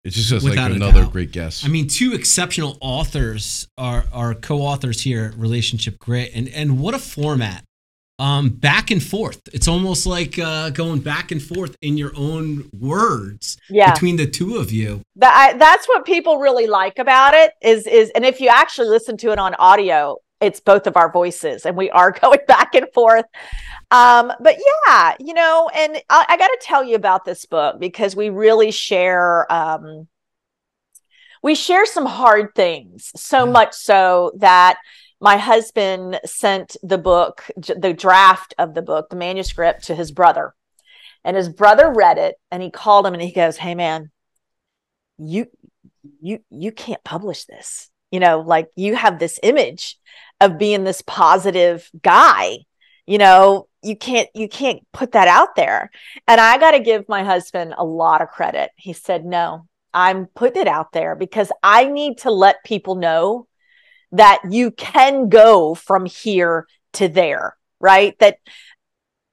it's 0.05 0.17
just 0.17 0.45
like 0.45 0.57
another 0.57 1.07
great 1.07 1.33
guest. 1.33 1.65
I 1.65 1.69
mean, 1.69 1.89
two 1.89 2.15
exceptional 2.15 2.79
authors 2.81 3.67
are 3.77 4.05
are 4.13 4.35
co-authors 4.35 5.03
here 5.03 5.27
at 5.27 5.35
Relationship 5.39 5.99
Grit, 5.99 6.31
and 6.35 6.49
and 6.49 6.81
what 6.81 6.95
a 6.95 6.99
format! 6.99 7.65
Um, 8.21 8.49
back 8.49 8.91
and 8.91 9.01
forth. 9.01 9.41
It's 9.53 9.69
almost 9.69 10.05
like 10.05 10.41
uh, 10.41 10.71
going 10.71 11.01
back 11.01 11.31
and 11.31 11.41
forth 11.41 11.77
in 11.81 11.97
your 11.97 12.11
own 12.17 12.69
words 12.73 13.57
yeah. 13.71 13.93
between 13.93 14.17
the 14.17 14.27
two 14.27 14.57
of 14.57 14.73
you. 14.73 15.03
That, 15.17 15.33
I, 15.35 15.57
that's 15.57 15.87
what 15.87 16.05
people 16.05 16.39
really 16.39 16.67
like 16.67 16.99
about 16.99 17.35
it. 17.35 17.53
Is 17.63 17.87
is 17.87 18.11
and 18.17 18.25
if 18.25 18.41
you 18.41 18.49
actually 18.49 18.89
listen 18.89 19.17
to 19.19 19.31
it 19.31 19.39
on 19.39 19.55
audio, 19.55 20.17
it's 20.41 20.61
both 20.61 20.87
of 20.87 20.97
our 20.97 21.11
voices, 21.11 21.67
and 21.67 21.77
we 21.77 21.91
are 21.91 22.11
going 22.23 22.41
back 22.47 22.75
and 22.75 22.87
forth. 22.93 23.27
Um, 23.91 24.33
but 24.41 24.57
yeah, 24.87 25.15
you 25.19 25.35
know, 25.35 25.71
and 25.75 26.01
I, 26.11 26.27
I 26.29 26.37
got 26.37 26.49
to 26.49 26.59
tell 26.61 26.85
you 26.85 26.95
about 26.95 27.25
this 27.25 27.47
book 27.47 27.79
because 27.79 28.15
we 28.15 28.31
really 28.31 28.71
share. 28.71 29.51
Um, 29.53 30.09
we 31.43 31.55
share 31.55 31.87
some 31.87 32.05
hard 32.05 32.55
things, 32.55 33.13
so 33.15 33.47
mm. 33.47 33.53
much 33.53 33.73
so 33.75 34.33
that 34.39 34.79
my 35.21 35.37
husband 35.37 36.21
sent 36.25 36.77
the 36.83 36.99
book, 36.99 37.51
the 37.57 37.93
draft 37.93 38.55
of 38.59 38.75
the 38.75 38.83
book, 38.83 39.11
the 39.11 39.17
manuscript 39.17 39.85
to 39.85 39.95
his 39.95 40.13
brother. 40.13 40.55
And 41.25 41.37
his 41.37 41.49
brother 41.49 41.93
read 41.93 42.19
it 42.19 42.37
and 42.51 42.63
he 42.63 42.71
called 42.71 43.07
him 43.07 43.15
and 43.15 43.23
he 43.23 43.33
goes, 43.33 43.57
Hey 43.57 43.75
man, 43.75 44.11
you 45.19 45.47
you 46.21 46.41
you 46.51 46.73
can't 46.73 47.03
publish 47.05 47.45
this. 47.45 47.91
You 48.11 48.21
know, 48.21 48.41
like 48.41 48.69
you 48.77 48.95
have 48.95 49.19
this 49.19 49.39
image 49.43 49.99
of 50.41 50.59
being 50.59 50.85
this 50.85 51.03
positive 51.03 51.91
guy. 52.03 52.59
You 53.07 53.19
know, 53.19 53.69
you 53.83 53.97
can't 53.97 54.29
you 54.35 54.49
can't 54.49 54.81
put 54.93 55.13
that 55.13 55.29
out 55.29 55.55
there 55.57 55.91
and 56.27 56.41
i 56.41 56.59
got 56.59 56.73
to 56.73 56.81
give 56.81 57.09
my 57.09 57.23
husband 57.23 57.75
a 57.77 57.85
lot 57.85 58.23
of 58.23 58.29
credit 58.29 58.71
he 58.77 58.93
said 58.93 59.25
no 59.25 59.67
i'm 59.95 60.27
putting 60.27 60.63
it 60.63 60.69
out 60.69 60.93
there 60.93 61.15
because 61.15 61.53
i 61.63 61.87
need 61.87 62.19
to 62.19 62.31
let 62.31 62.65
people 62.65 62.97
know 62.97 63.47
that 64.13 64.41
you 64.49 64.71
can 64.71 65.29
go 65.29 65.75
from 65.75 66.07
here 66.07 66.67
to 66.95 67.09
there 67.09 67.59
right? 67.81 68.19
That 68.19 68.39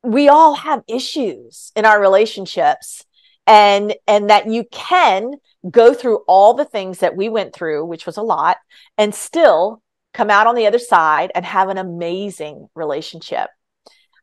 we 0.04 0.30
all 0.30 0.56
have 0.56 0.84
issues 0.88 1.72
in 1.76 1.86
our 1.86 2.00
relationships 2.00 3.04
and 3.48 3.96
and 4.08 4.30
that 4.30 4.48
you 4.48 4.64
can 4.72 5.34
go 5.70 5.94
through 5.94 6.18
all 6.28 6.54
the 6.54 6.66
things 6.66 7.00
that 7.00 7.16
we 7.16 7.30
went 7.30 7.54
through 7.54 7.86
which 7.86 8.06
was 8.06 8.18
a 8.18 8.24
lot 8.24 8.58
and 8.98 9.14
still 9.14 9.82
come 10.14 10.30
out 10.30 10.48
on 10.48 10.56
the 10.56 10.66
other 10.68 10.80
side 10.80 11.32
and 11.36 11.46
have 11.46 11.70
an 11.70 11.78
amazing 11.78 12.68
relationship 12.76 13.50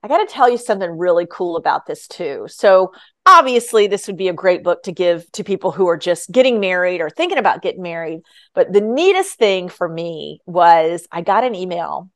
I 0.02 0.08
got 0.08 0.18
to 0.18 0.32
tell 0.32 0.50
you 0.50 0.58
something 0.58 0.98
really 0.98 1.26
cool 1.30 1.56
about 1.56 1.86
this 1.86 2.08
too. 2.08 2.46
So, 2.48 2.92
obviously, 3.24 3.86
this 3.86 4.08
would 4.08 4.16
be 4.16 4.28
a 4.28 4.32
great 4.32 4.64
book 4.64 4.82
to 4.82 4.92
give 4.92 5.30
to 5.32 5.44
people 5.44 5.70
who 5.70 5.86
are 5.88 5.96
just 5.96 6.32
getting 6.32 6.58
married 6.58 7.00
or 7.00 7.08
thinking 7.08 7.38
about 7.38 7.62
getting 7.62 7.82
married. 7.82 8.20
But 8.54 8.72
the 8.72 8.80
neatest 8.80 9.38
thing 9.38 9.68
for 9.68 9.88
me 9.88 10.40
was 10.44 11.06
I 11.12 11.20
got 11.20 11.44
an 11.44 11.54
email 11.54 12.10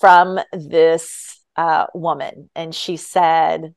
from 0.00 0.40
this 0.52 1.40
uh, 1.54 1.86
woman, 1.94 2.50
and 2.56 2.74
she 2.74 2.96
said, 2.96 3.74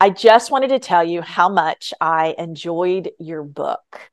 I 0.00 0.10
just 0.10 0.50
wanted 0.50 0.68
to 0.68 0.78
tell 0.78 1.04
you 1.04 1.22
how 1.22 1.48
much 1.48 1.94
I 2.00 2.34
enjoyed 2.36 3.10
your 3.18 3.44
book. 3.44 4.10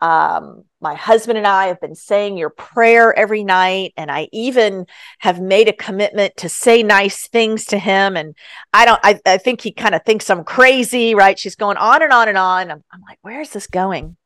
Um, 0.00 0.64
my 0.80 0.94
husband 0.94 1.36
and 1.36 1.46
I 1.46 1.66
have 1.66 1.80
been 1.80 1.94
saying 1.94 2.38
your 2.38 2.50
prayer 2.50 3.14
every 3.14 3.44
night, 3.44 3.92
and 3.96 4.10
I 4.10 4.28
even 4.32 4.86
have 5.18 5.40
made 5.40 5.68
a 5.68 5.74
commitment 5.74 6.38
to 6.38 6.48
say 6.48 6.82
nice 6.82 7.28
things 7.28 7.66
to 7.66 7.78
him. 7.78 8.16
And 8.16 8.34
I 8.72 8.86
don't, 8.86 9.00
I, 9.02 9.20
I 9.26 9.38
think 9.38 9.60
he 9.60 9.72
kind 9.72 9.94
of 9.94 10.04
thinks 10.04 10.30
I'm 10.30 10.44
crazy, 10.44 11.14
right? 11.14 11.38
She's 11.38 11.56
going 11.56 11.76
on 11.76 12.02
and 12.02 12.12
on 12.12 12.28
and 12.28 12.38
on. 12.38 12.70
I'm, 12.70 12.82
I'm 12.92 13.02
like, 13.06 13.18
where 13.22 13.42
is 13.42 13.50
this 13.50 13.66
going? 13.66 14.16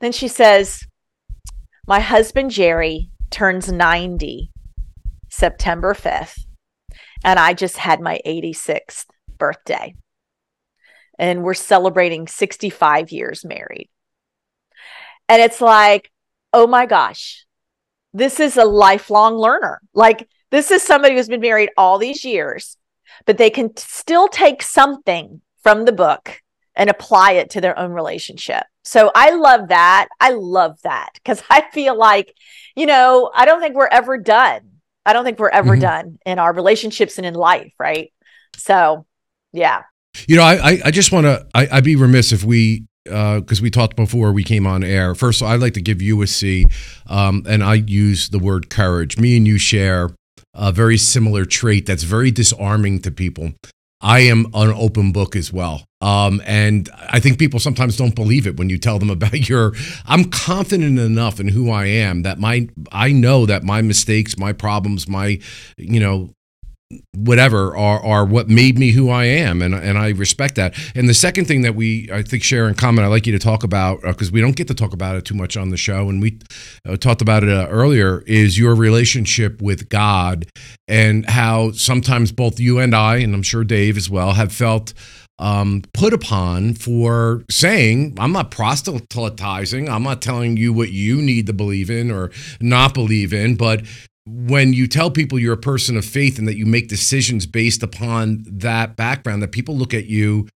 Then 0.00 0.12
she 0.12 0.26
says, 0.26 0.84
My 1.86 2.00
husband 2.00 2.50
Jerry 2.50 3.10
turns 3.30 3.70
90 3.70 4.50
September 5.28 5.94
5th, 5.94 6.38
and 7.24 7.38
I 7.38 7.54
just 7.54 7.76
had 7.76 8.00
my 8.00 8.20
86th 8.26 9.06
birthday. 9.38 9.94
And 11.18 11.44
we're 11.44 11.54
celebrating 11.54 12.26
65 12.26 13.12
years 13.12 13.44
married. 13.44 13.88
And 15.28 15.40
it's 15.40 15.60
like, 15.60 16.10
oh 16.52 16.66
my 16.66 16.86
gosh, 16.86 17.46
this 18.12 18.40
is 18.40 18.56
a 18.56 18.64
lifelong 18.64 19.36
learner. 19.36 19.80
Like, 19.94 20.28
this 20.50 20.70
is 20.70 20.82
somebody 20.82 21.14
who's 21.14 21.28
been 21.28 21.40
married 21.40 21.70
all 21.76 21.98
these 21.98 22.24
years, 22.24 22.76
but 23.24 23.38
they 23.38 23.50
can 23.50 23.76
still 23.76 24.28
take 24.28 24.62
something 24.62 25.40
from 25.62 25.84
the 25.84 25.92
book 25.92 26.40
and 26.74 26.90
apply 26.90 27.32
it 27.32 27.50
to 27.50 27.60
their 27.60 27.78
own 27.78 27.92
relationship. 27.92 28.64
So 28.84 29.10
I 29.14 29.30
love 29.30 29.68
that. 29.68 30.08
I 30.20 30.32
love 30.32 30.78
that 30.82 31.10
because 31.14 31.42
I 31.50 31.62
feel 31.72 31.96
like, 31.96 32.34
you 32.76 32.86
know, 32.86 33.30
I 33.34 33.44
don't 33.44 33.60
think 33.60 33.74
we're 33.74 33.86
ever 33.86 34.18
done. 34.18 34.60
I 35.04 35.12
don't 35.12 35.24
think 35.24 35.38
we're 35.38 35.48
ever 35.48 35.72
mm-hmm. 35.72 35.80
done 35.80 36.18
in 36.24 36.38
our 36.38 36.52
relationships 36.52 37.18
and 37.18 37.26
in 37.26 37.34
life, 37.34 37.72
right? 37.78 38.12
So, 38.56 39.06
yeah. 39.52 39.82
You 40.28 40.36
know, 40.36 40.44
I 40.44 40.80
I 40.84 40.90
just 40.90 41.10
want 41.10 41.24
to. 41.24 41.46
I'd 41.54 41.84
be 41.84 41.96
remiss 41.96 42.32
if 42.32 42.44
we 42.44 42.84
because 43.04 43.60
uh, 43.60 43.62
we 43.62 43.70
talked 43.70 43.96
before 43.96 44.32
we 44.32 44.44
came 44.44 44.66
on 44.66 44.84
air. 44.84 45.14
First, 45.14 45.42
all, 45.42 45.48
I'd 45.48 45.60
like 45.60 45.74
to 45.74 45.82
give 45.82 46.00
you 46.00 46.22
a 46.22 46.26
C, 46.26 46.66
um, 47.06 47.44
and 47.48 47.62
I 47.62 47.74
use 47.74 48.28
the 48.28 48.38
word 48.38 48.70
courage. 48.70 49.18
Me 49.18 49.36
and 49.36 49.46
you 49.46 49.58
share 49.58 50.10
a 50.54 50.70
very 50.70 50.98
similar 50.98 51.44
trait 51.44 51.86
that's 51.86 52.02
very 52.02 52.30
disarming 52.30 53.00
to 53.02 53.10
people. 53.10 53.52
I 54.02 54.20
am 54.20 54.46
an 54.52 54.70
open 54.70 55.12
book 55.12 55.36
as 55.36 55.52
well. 55.52 55.84
Um, 56.00 56.42
and 56.44 56.90
I 57.08 57.20
think 57.20 57.38
people 57.38 57.60
sometimes 57.60 57.96
don't 57.96 58.16
believe 58.16 58.48
it 58.48 58.56
when 58.56 58.68
you 58.68 58.76
tell 58.76 58.98
them 58.98 59.10
about 59.10 59.48
your. 59.48 59.72
I'm 60.06 60.24
confident 60.24 60.98
enough 60.98 61.38
in 61.38 61.48
who 61.48 61.70
I 61.70 61.86
am 61.86 62.22
that 62.22 62.38
my 62.38 62.68
I 62.90 63.12
know 63.12 63.46
that 63.46 63.62
my 63.62 63.82
mistakes, 63.82 64.36
my 64.36 64.52
problems, 64.52 65.08
my 65.08 65.38
you 65.76 66.00
know 66.00 66.30
whatever 67.14 67.76
are 67.76 68.02
are 68.02 68.24
what 68.24 68.48
made 68.48 68.78
me 68.78 68.90
who 68.90 69.10
I 69.10 69.24
am, 69.24 69.62
and 69.62 69.74
and 69.74 69.98
I 69.98 70.10
respect 70.10 70.54
that. 70.56 70.74
And 70.94 71.08
the 71.08 71.14
second 71.14 71.46
thing 71.46 71.62
that 71.62 71.74
we 71.74 72.08
I 72.12 72.22
think 72.22 72.42
share 72.42 72.68
in 72.68 72.74
common, 72.74 73.04
I 73.04 73.08
like 73.08 73.26
you 73.26 73.32
to 73.32 73.38
talk 73.38 73.64
about 73.64 74.02
because 74.02 74.28
uh, 74.28 74.32
we 74.32 74.40
don't 74.40 74.56
get 74.56 74.68
to 74.68 74.74
talk 74.74 74.92
about 74.92 75.16
it 75.16 75.24
too 75.24 75.34
much 75.34 75.56
on 75.56 75.70
the 75.70 75.76
show, 75.76 76.08
and 76.08 76.20
we 76.20 76.38
uh, 76.88 76.96
talked 76.96 77.22
about 77.22 77.42
it 77.42 77.48
uh, 77.48 77.66
earlier, 77.68 78.22
is 78.26 78.58
your 78.58 78.74
relationship 78.74 79.60
with 79.62 79.88
God 79.88 80.46
and 80.88 81.28
how 81.28 81.72
sometimes 81.72 82.32
both 82.32 82.58
you 82.58 82.78
and 82.78 82.94
I, 82.94 83.16
and 83.16 83.34
I'm 83.34 83.42
sure 83.42 83.64
Dave 83.64 83.96
as 83.96 84.10
well, 84.10 84.32
have 84.32 84.52
felt. 84.52 84.92
Um, 85.38 85.82
put 85.92 86.12
upon 86.12 86.74
for 86.74 87.42
saying, 87.50 88.16
I'm 88.20 88.30
not 88.30 88.52
proselytizing. 88.52 89.88
I'm 89.88 90.04
not 90.04 90.22
telling 90.22 90.56
you 90.56 90.72
what 90.72 90.92
you 90.92 91.20
need 91.20 91.46
to 91.46 91.52
believe 91.52 91.90
in 91.90 92.12
or 92.12 92.30
not 92.60 92.94
believe 92.94 93.32
in, 93.32 93.56
but 93.56 93.82
when 94.26 94.72
you 94.72 94.86
tell 94.86 95.10
people 95.10 95.38
you're 95.38 95.52
a 95.52 95.58
person 95.58 95.96
of 95.96 96.04
faith 96.04 96.38
and 96.38 96.46
that 96.46 96.56
you 96.56 96.66
make 96.66 96.88
decisions 96.88 97.46
based 97.46 97.82
upon 97.82 98.44
that 98.46 98.96
background, 98.96 99.42
that 99.42 99.52
people 99.52 99.76
look 99.76 99.94
at 99.94 100.06
you, 100.06 100.48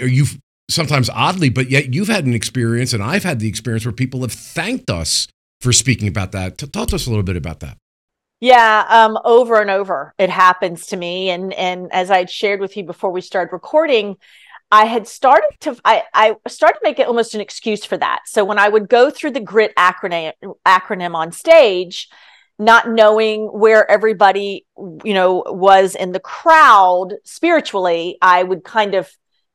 or 0.00 0.06
you 0.06 0.24
sometimes 0.70 1.10
oddly, 1.10 1.50
but 1.50 1.70
yet 1.70 1.94
you've 1.94 2.08
had 2.08 2.26
an 2.26 2.34
experience, 2.34 2.92
and 2.92 3.02
I've 3.02 3.24
had 3.24 3.40
the 3.40 3.48
experience 3.48 3.84
where 3.84 3.92
people 3.92 4.20
have 4.22 4.32
thanked 4.32 4.90
us 4.90 5.28
for 5.60 5.72
speaking 5.72 6.08
about 6.08 6.32
that. 6.32 6.58
Talk 6.58 6.88
to 6.88 6.94
us 6.94 7.06
a 7.06 7.10
little 7.10 7.24
bit 7.24 7.36
about 7.36 7.60
that. 7.60 7.76
Yeah, 8.40 8.84
um, 8.88 9.18
over 9.24 9.60
and 9.60 9.70
over, 9.70 10.14
it 10.16 10.30
happens 10.30 10.86
to 10.86 10.96
me, 10.96 11.30
and 11.30 11.52
and 11.54 11.92
as 11.92 12.10
I 12.10 12.18
had 12.18 12.30
shared 12.30 12.60
with 12.60 12.76
you 12.76 12.84
before 12.84 13.10
we 13.10 13.20
started 13.20 13.52
recording, 13.52 14.16
I 14.70 14.84
had 14.84 15.08
started 15.08 15.50
to 15.60 15.76
I, 15.84 16.04
I 16.14 16.36
started 16.46 16.78
to 16.78 16.84
make 16.84 17.00
it 17.00 17.08
almost 17.08 17.34
an 17.34 17.40
excuse 17.40 17.84
for 17.84 17.96
that. 17.96 18.20
So 18.26 18.44
when 18.44 18.58
I 18.58 18.68
would 18.68 18.88
go 18.88 19.10
through 19.10 19.32
the 19.32 19.40
grit 19.40 19.74
acronym 19.76 20.32
acronym 20.64 21.14
on 21.14 21.32
stage, 21.32 22.08
not 22.58 22.88
knowing 22.88 23.46
where 23.46 23.88
everybody 23.90 24.66
you 25.04 25.14
know 25.14 25.44
was 25.46 25.94
in 25.94 26.12
the 26.12 26.20
crowd 26.20 27.14
spiritually, 27.24 28.18
I 28.20 28.42
would 28.42 28.64
kind 28.64 28.94
of 28.94 29.10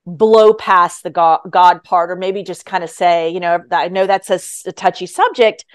blow 0.06 0.54
past 0.54 1.04
the 1.04 1.10
God, 1.10 1.40
God 1.50 1.84
part, 1.84 2.12
or 2.12 2.16
maybe 2.16 2.44
just 2.44 2.66
kind 2.66 2.84
of 2.84 2.90
say, 2.90 3.30
you 3.30 3.40
know, 3.40 3.60
I 3.72 3.88
know 3.88 4.06
that's 4.06 4.30
a, 4.30 4.70
a 4.70 4.74
touchy 4.74 5.06
subject, 5.06 5.66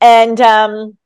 and 0.00 0.40
um, 0.40 0.96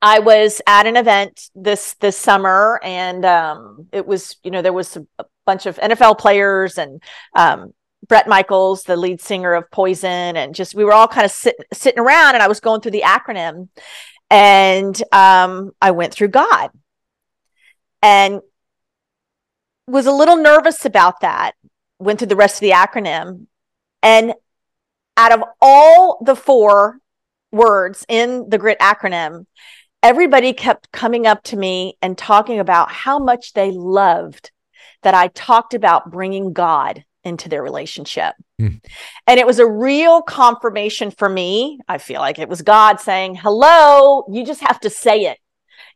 I 0.00 0.20
was 0.20 0.60
at 0.66 0.86
an 0.86 0.96
event 0.96 1.50
this 1.54 1.94
this 2.00 2.16
summer, 2.16 2.80
and 2.82 3.24
um, 3.24 3.88
it 3.92 4.06
was 4.06 4.36
you 4.44 4.50
know 4.50 4.62
there 4.62 4.72
was 4.72 4.96
a 4.96 5.24
bunch 5.44 5.66
of 5.66 5.76
NFL 5.78 6.18
players 6.18 6.78
and 6.78 7.02
um, 7.34 7.72
Bret 8.06 8.28
Michaels, 8.28 8.84
the 8.84 8.96
lead 8.96 9.20
singer 9.20 9.54
of 9.54 9.70
Poison, 9.70 10.36
and 10.36 10.54
just 10.54 10.74
we 10.74 10.84
were 10.84 10.92
all 10.92 11.08
kind 11.08 11.24
of 11.24 11.30
sit, 11.30 11.56
sitting 11.72 11.98
around, 11.98 12.34
and 12.34 12.42
I 12.42 12.48
was 12.48 12.60
going 12.60 12.80
through 12.80 12.92
the 12.92 13.02
acronym, 13.02 13.68
and 14.30 15.00
um, 15.12 15.72
I 15.80 15.90
went 15.92 16.12
through 16.12 16.28
God, 16.28 16.70
and 18.02 18.40
was 19.86 20.06
a 20.06 20.12
little 20.12 20.36
nervous 20.36 20.84
about 20.84 21.20
that. 21.20 21.52
Went 21.98 22.18
through 22.18 22.28
the 22.28 22.36
rest 22.36 22.56
of 22.56 22.60
the 22.60 22.70
acronym, 22.70 23.46
and 24.02 24.34
out 25.16 25.32
of 25.32 25.42
all 25.60 26.22
the 26.24 26.36
four 26.36 26.98
words 27.50 28.04
in 28.08 28.48
the 28.50 28.58
grit 28.58 28.78
acronym 28.78 29.46
everybody 30.02 30.52
kept 30.52 30.92
coming 30.92 31.26
up 31.26 31.42
to 31.44 31.56
me 31.56 31.96
and 32.00 32.16
talking 32.16 32.58
about 32.58 32.90
how 32.90 33.18
much 33.18 33.52
they 33.52 33.70
loved 33.70 34.50
that 35.02 35.14
I 35.14 35.28
talked 35.28 35.74
about 35.74 36.10
bringing 36.10 36.52
God 36.52 37.04
into 37.24 37.48
their 37.48 37.62
relationship. 37.62 38.34
Mm. 38.60 38.84
And 39.26 39.38
it 39.38 39.46
was 39.46 39.58
a 39.58 39.66
real 39.66 40.22
confirmation 40.22 41.10
for 41.10 41.28
me. 41.28 41.78
I 41.88 41.98
feel 41.98 42.20
like 42.20 42.38
it 42.38 42.48
was 42.48 42.62
God 42.62 43.00
saying, 43.00 43.36
Hello, 43.36 44.24
you 44.30 44.44
just 44.44 44.60
have 44.62 44.80
to 44.80 44.90
say 44.90 45.26
it, 45.26 45.38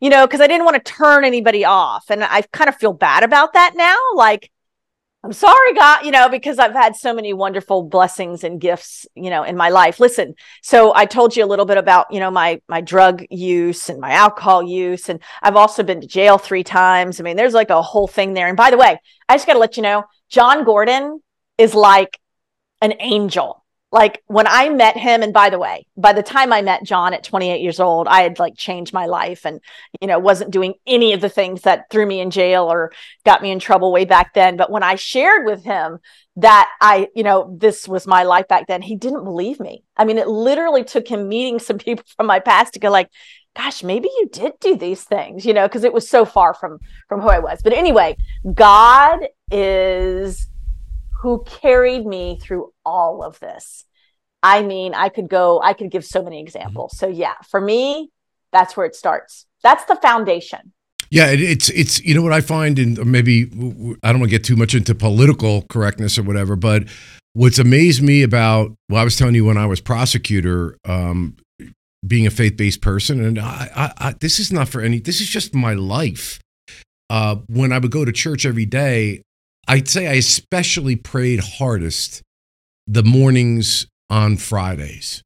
you 0.01 0.11
know, 0.11 0.27
because 0.27 0.41
I 0.41 0.47
didn't 0.47 0.65
want 0.65 0.77
to 0.77 0.93
turn 0.93 1.25
anybody 1.25 1.65
off. 1.65 2.05
And 2.09 2.23
I 2.23 2.43
kind 2.53 2.69
of 2.69 2.77
feel 2.77 2.93
bad 2.93 3.25
about 3.25 3.55
that 3.55 3.73
now. 3.75 3.97
Like, 4.15 4.51
I'm 5.25 5.33
sorry, 5.33 5.75
God, 5.75 6.05
you 6.05 6.11
know, 6.11 6.29
because 6.29 6.59
I've 6.59 6.73
had 6.73 6.97
so 6.97 7.15
many 7.15 7.33
wonderful 7.33 7.85
blessings 7.85 8.43
and 8.43 8.61
gifts, 8.61 9.07
you 9.15 9.31
know, 9.31 9.45
in 9.45 9.57
my 9.57 9.69
life. 9.69 10.01
Listen, 10.01 10.35
so 10.63 10.93
I 10.97 11.07
told 11.07 11.37
you 11.37 11.45
a 11.45 11.47
little 11.47 11.65
bit 11.65 11.79
about, 11.79 12.13
you 12.13 12.19
know, 12.19 12.31
my 12.31 12.61
my 12.69 12.81
drug 12.81 13.25
use 13.31 13.89
and 13.89 14.01
my 14.01 14.13
alcohol 14.13 14.65
use, 14.65 15.09
and 15.09 15.21
I've 15.41 15.55
also 15.55 15.85
been 15.85 16.01
to 16.01 16.09
jail 16.09 16.39
three 16.39 16.65
times. 16.65 17.21
I 17.21 17.23
mean, 17.23 17.37
there's 17.37 17.55
like 17.55 17.71
a 17.71 17.83
whole 17.83 18.09
thing 18.09 18.35
there. 18.35 18.49
And 18.49 18.57
by 18.57 18.71
the 18.71 18.77
way, 18.77 18.99
I 19.29 19.35
just 19.35 19.47
got 19.47 19.53
to 19.53 19.61
let 19.61 19.77
you 19.77 19.85
know, 19.85 20.05
Jon 20.29 20.65
Gordon 20.65 21.21
is 21.57 21.73
like 21.73 22.19
an 22.83 22.93
angel 23.01 23.63
like 23.93 24.23
when 24.27 24.47
I 24.47 24.71
met 24.71 24.97
him, 24.97 25.23
and 25.23 25.35
by 25.35 25.51
the 25.51 25.59
way, 25.59 25.87
by 25.99 26.15
the 26.15 26.23
time 26.23 26.51
I 26.51 26.63
met 26.63 26.83
Jon 26.83 27.13
at 27.13 27.23
28 27.23 27.61
years 27.61 27.79
old, 27.79 28.09
I 28.09 28.23
had 28.23 28.39
like 28.39 28.57
changed 28.57 28.95
my 28.95 29.05
life 29.05 29.45
and, 29.45 29.61
you 30.01 30.09
know, 30.09 30.19
wasn't 30.19 30.51
doing 30.51 30.75
any 30.87 31.13
of 31.13 31.21
the 31.21 31.29
things 31.29 31.61
that 31.63 31.91
threw 31.91 32.07
me 32.07 32.21
in 32.21 32.31
jail 32.31 32.73
or 32.73 32.91
got 33.27 33.43
me 33.43 33.51
in 33.51 33.59
trouble 33.59 33.93
way 33.93 34.07
back 34.07 34.33
then. 34.33 34.57
But 34.57 34.71
when 34.71 34.83
I 34.83 34.95
shared 34.95 35.45
with 35.45 35.63
him 35.63 35.99
that 36.37 36.71
I, 36.81 37.09
you 37.15 37.23
know, 37.23 37.55
this 37.61 37.87
was 37.87 38.07
my 38.07 38.23
life 38.23 38.49
back 38.49 38.67
then, 38.67 38.81
he 38.81 38.97
didn't 38.97 39.25
believe 39.25 39.61
me. 39.61 39.85
I 39.95 40.07
mean, 40.07 40.17
it 40.17 40.27
literally 40.27 40.85
took 40.85 41.07
him 41.07 41.29
meeting 41.29 41.59
some 41.59 41.77
people 41.77 42.07
from 42.17 42.27
my 42.27 42.41
past 42.41 42.73
to 42.73 42.81
go 42.81 42.91
like, 42.91 43.11
gosh, 43.55 43.83
maybe 43.83 44.09
you 44.09 44.31
did 44.33 44.53
do 44.59 44.75
these 44.75 45.05
things, 45.05 45.45
you 45.45 45.53
know, 45.53 45.69
because 45.69 45.85
it 45.85 45.93
was 45.93 46.09
so 46.09 46.25
far 46.25 46.55
from 46.55 46.79
from 47.11 47.21
who 47.21 47.29
I 47.29 47.41
was. 47.41 47.61
But 47.63 47.75
anyway, 47.75 48.17
God 48.55 49.21
is 49.51 50.49
who 51.23 51.45
carried 51.47 52.05
me 52.05 52.37
through 52.43 52.73
all 52.85 53.23
of 53.23 53.39
this. 53.39 53.85
I 54.43 54.63
mean, 54.63 54.93
I 54.93 55.09
could 55.09 55.29
go, 55.29 55.61
I 55.63 55.73
could 55.73 55.91
give 55.91 56.05
so 56.05 56.21
many 56.21 56.41
examples. 56.41 56.99
So, 56.99 57.07
yeah, 57.07 57.35
for 57.49 57.61
me, 57.61 58.11
that's 58.51 58.77
where 58.77 58.87
it 58.87 58.97
starts. 58.97 59.47
That's 59.63 59.85
the 59.85 59.95
foundation. 59.97 60.73
Yeah, 61.11 61.31
it, 61.31 61.41
it's 61.41 61.69
it's 61.69 62.03
you 62.03 62.15
know 62.15 62.23
what 62.23 62.33
I 62.33 62.41
find, 62.41 62.79
and 62.79 63.05
maybe 63.05 63.45
I 64.03 64.11
don't 64.11 64.21
want 64.21 64.31
to 64.31 64.37
get 64.37 64.45
too 64.45 64.57
much 64.57 64.75
into 64.75 64.95
political 64.95 65.63
correctness 65.69 66.19
or 66.19 66.23
whatever, 66.23 66.57
but 66.57 66.85
what's 67.35 67.59
amazed 67.59 68.03
me 68.03 68.23
about 68.23 68.73
well, 68.89 69.01
I 69.01 69.05
was 69.05 69.17
telling 69.17 69.35
you 69.35 69.45
when 69.45 69.59
I 69.59 69.67
was 69.67 69.81
prosecutor, 69.81 70.79
um, 70.87 71.37
being 72.07 72.27
a 72.27 72.31
faith 72.31 72.57
based 72.57 72.81
person, 72.81 73.23
and 73.23 73.39
I, 73.39 73.71
I, 73.77 74.09
I, 74.09 74.15
this 74.21 74.41
is 74.41 74.51
not 74.51 74.71
for 74.71 74.81
any. 74.81 75.01
This 75.01 75.21
is 75.21 75.29
just 75.29 75.55
my 75.55 75.75
life. 75.75 76.41
Uh, 77.11 77.37
when 77.47 77.73
I 77.73 77.79
would 77.79 77.91
go 77.91 78.07
to 78.07 78.13
church 78.13 78.47
every 78.47 78.65
day, 78.65 79.23
I'd 79.69 79.89
say 79.89 80.09
I 80.09 80.15
especially 80.15 80.97
prayed 80.97 81.41
hardest 81.41 82.23
the 82.87 83.03
mornings 83.03 83.87
on 84.11 84.37
Fridays. 84.37 85.23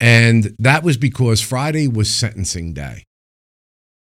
And 0.00 0.56
that 0.58 0.82
was 0.82 0.96
because 0.96 1.40
Friday 1.40 1.86
was 1.86 2.12
sentencing 2.12 2.72
day. 2.72 3.04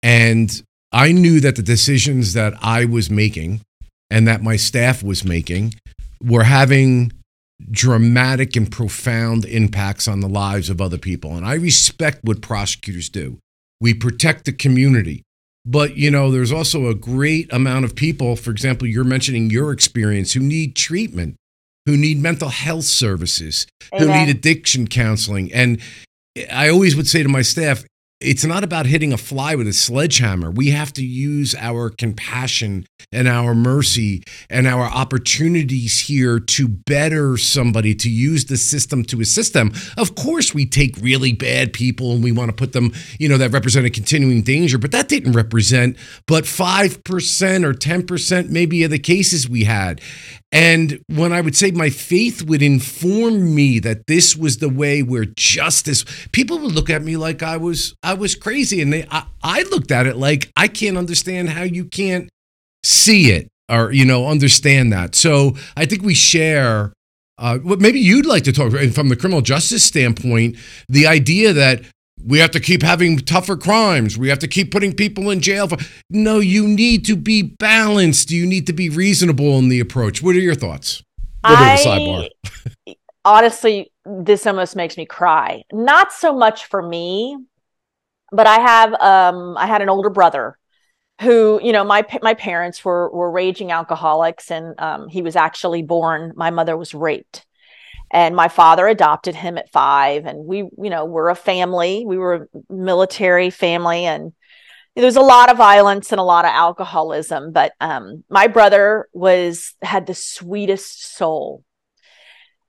And 0.03 0.62
I 0.93 1.12
knew 1.12 1.40
that 1.40 1.57
the 1.57 1.62
decisions 1.62 2.35
that 2.35 2.55
I 2.61 2.85
was 2.85 3.09
making 3.09 3.62
and 4.11 4.29
that 4.29 4.43
my 4.43 4.57
staff 4.57 5.03
was 5.03 5.25
making 5.25 5.75
were 6.23 6.45
having 6.45 7.12
dramatic 7.71 8.57
and 8.57 8.71
profound 8.71 9.45
impacts 9.45 10.09
on 10.09 10.21
the 10.21 10.29
lives 10.29 10.69
of 10.69 10.81
other 10.81 10.99
people. 10.99 11.37
And 11.37 11.47
I 11.47 11.55
respect 11.55 12.21
what 12.23 12.43
prosecutors 12.43 13.09
do. 13.09 13.38
We 13.81 13.95
protect 13.95 14.45
the 14.45 14.53
community. 14.53 15.23
But, 15.66 15.96
you 15.96 16.11
know, 16.11 16.31
there's 16.31 16.53
also 16.53 16.88
a 16.88 16.94
great 16.94 17.50
amount 17.53 17.87
of 17.87 17.94
people, 17.94 18.37
for 18.37 18.50
example, 18.50 18.87
you're 18.87 19.05
mentioning 19.05 19.48
your 19.50 19.72
experience, 19.72 20.33
who 20.33 20.40
need 20.40 20.77
treatment, 20.77 21.37
who 21.87 21.96
need 21.96 22.20
mental 22.20 22.50
health 22.50 22.85
services, 22.85 23.66
Amen. 23.92 24.07
who 24.07 24.14
need 24.14 24.29
addiction 24.29 24.87
counseling. 24.87 25.53
And 25.53 25.81
I 26.53 26.68
always 26.68 26.96
would 26.96 27.07
say 27.07 27.22
to 27.22 27.29
my 27.29 27.42
staff, 27.42 27.85
it's 28.20 28.44
not 28.44 28.64
about 28.64 28.87
hitting 28.87 29.12
a 29.12 29.18
fly 29.18 29.55
with 29.55 29.66
a 29.66 29.72
sledgehammer. 29.72 30.50
We 30.50 30.70
have 30.70 30.92
to 30.94 31.05
use 31.05 31.55
our 31.55 31.90
compassion 31.90 32.87
and 33.12 33.29
our 33.29 33.55
mercy 33.55 34.22
and 34.48 34.66
our 34.66 34.85
opportunities 34.85 36.00
here 36.00 36.40
to 36.40 36.68
better 36.68 37.37
somebody, 37.37 37.94
to 37.96 38.11
use 38.11 38.46
the 38.46 38.57
system 38.57 39.05
to 39.05 39.20
assist 39.20 39.53
them. 39.53 39.72
Of 39.96 40.14
course, 40.14 40.55
we 40.55 40.66
take 40.66 40.96
really 40.98 41.33
bad 41.33 41.72
people 41.72 42.12
and 42.12 42.24
we 42.24 42.33
want 42.33 42.48
to 42.50 42.57
put 42.57 42.72
them, 42.72 42.92
you 43.18 43.29
know, 43.29 43.38
that 43.38 43.50
represent 43.50 43.87
a 43.87 43.90
continuing 43.90 44.42
danger, 44.42 44.79
but 44.79 44.92
that 44.92 45.09
didn't 45.09 45.33
represent 45.33 45.96
but 46.27 46.44
5% 46.44 47.64
or 47.64 47.74
10% 47.74 48.48
maybe 48.50 48.85
of 48.85 48.90
the 48.90 48.98
cases 48.98 49.48
we 49.48 49.64
had. 49.64 50.00
And 50.55 51.03
when 51.09 51.33
I 51.33 51.40
would 51.40 51.57
say 51.57 51.73
my 51.73 51.90
faith 51.90 52.43
would 52.43 52.62
inform 52.62 53.57
me 53.57 53.81
that 53.81 54.07
this 54.07 54.37
was 54.37 54.59
the 54.59 54.69
way 54.69 55.03
where 55.03 55.25
justice, 55.25 56.05
people 56.31 56.61
would 56.61 56.73
look 56.73 56.88
at 56.88 57.03
me 57.03 57.17
like 57.17 57.43
I 57.43 57.57
was 57.57 57.97
I 58.05 58.14
was 58.14 58.37
crazy, 58.37 58.81
and 58.81 58.93
they 58.93 59.05
I, 59.11 59.27
I 59.43 59.62
looked 59.64 59.90
at 59.90 60.07
it 60.07 60.17
like 60.17 60.53
I 60.57 60.69
can't 60.69 60.97
understand 60.97 61.51
how 61.51 61.64
you 61.64 61.85
can't 61.85 62.31
see 62.85 63.33
it 63.33 63.49
or 63.69 63.90
you 63.90 64.05
know 64.05 64.29
understand 64.29 64.93
that. 64.93 65.17
So 65.17 65.57
I 65.77 65.87
think 65.87 66.03
we 66.03 66.14
share. 66.14 66.93
Uh, 67.37 67.59
what 67.59 67.81
maybe 67.81 67.99
you'd 67.99 68.27
like 68.27 68.45
to 68.45 68.53
talk 68.53 68.71
from 68.93 69.09
the 69.09 69.17
criminal 69.17 69.43
justice 69.43 69.83
standpoint, 69.83 70.57
the 70.88 71.05
idea 71.05 71.53
that 71.53 71.83
we 72.24 72.38
have 72.38 72.50
to 72.52 72.60
keep 72.60 72.82
having 72.82 73.18
tougher 73.18 73.56
crimes. 73.56 74.16
We 74.16 74.28
have 74.28 74.38
to 74.40 74.48
keep 74.48 74.70
putting 74.70 74.94
people 74.94 75.30
in 75.30 75.40
jail. 75.40 75.68
For, 75.68 75.76
no, 76.10 76.38
you 76.38 76.66
need 76.66 77.04
to 77.06 77.16
be 77.16 77.42
balanced. 77.42 78.30
You 78.30 78.46
need 78.46 78.66
to 78.66 78.72
be 78.72 78.88
reasonable 78.88 79.58
in 79.58 79.68
the 79.68 79.80
approach. 79.80 80.22
What 80.22 80.34
are 80.34 80.40
your 80.40 80.54
thoughts? 80.54 81.02
I, 82.87 82.94
honestly, 83.24 83.92
this 84.04 84.46
almost 84.46 84.76
makes 84.76 84.96
me 84.96 85.04
cry. 85.04 85.64
Not 85.72 86.12
so 86.12 86.34
much 86.34 86.64
for 86.66 86.82
me, 86.82 87.37
but 88.32 88.46
I 88.46 88.58
have 88.58 88.94
um, 88.94 89.56
I 89.58 89.66
had 89.66 89.82
an 89.82 89.90
older 89.90 90.10
brother 90.10 90.58
who, 91.20 91.60
you 91.62 91.72
know, 91.72 91.84
my 91.84 92.06
my 92.22 92.34
parents 92.34 92.84
were 92.84 93.10
were 93.10 93.30
raging 93.30 93.70
alcoholics, 93.70 94.50
and 94.50 94.78
um, 94.80 95.08
he 95.08 95.20
was 95.20 95.37
actually 95.37 95.82
born. 95.82 96.32
My 96.34 96.50
mother 96.50 96.76
was 96.76 96.94
raped 96.94 97.43
and 98.14 98.37
my 98.37 98.46
father 98.46 98.87
adopted 98.87 99.35
him 99.35 99.59
at 99.59 99.72
five 99.72 100.24
and 100.24 100.46
we 100.46 100.59
you 100.59 100.88
know 100.88 101.05
we're 101.05 101.29
a 101.29 101.35
family. 101.35 102.05
We 102.07 102.16
were 102.16 102.35
a 102.35 102.72
military 102.72 103.50
family 103.50 104.07
and 104.07 104.33
there 104.94 105.05
was 105.05 105.16
a 105.16 105.20
lot 105.20 105.50
of 105.50 105.57
violence 105.57 106.12
and 106.12 106.20
a 106.20 106.24
lot 106.24 106.44
of 106.44 106.53
alcoholism 106.53 107.53
but 107.53 107.72
um, 107.81 108.22
my 108.31 108.46
brother 108.46 109.09
was 109.12 109.74
had 109.83 110.07
the 110.07 110.14
sweetest 110.14 111.16
soul. 111.16 111.64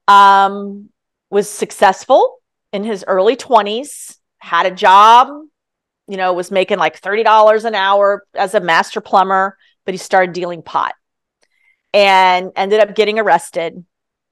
Um, 0.08 0.90
was 1.30 1.50
successful 1.50 2.40
in 2.74 2.84
his 2.84 3.06
early 3.08 3.36
20s 3.36 4.18
had 4.40 4.66
a 4.66 4.72
job 4.72 5.28
you 6.08 6.18
know 6.18 6.34
was 6.34 6.50
making 6.50 6.80
like 6.80 7.00
$30 7.00 7.66
an 7.66 7.76
hour 7.76 8.24
as 8.34 8.56
a 8.56 8.60
master 8.60 9.00
plumber 9.00 9.58
but 9.86 9.94
he 9.94 9.98
started 10.00 10.34
dealing 10.34 10.64
pot 10.64 10.96
and 11.94 12.52
ended 12.56 12.80
up 12.80 12.96
getting 12.96 13.20
arrested 13.20 13.84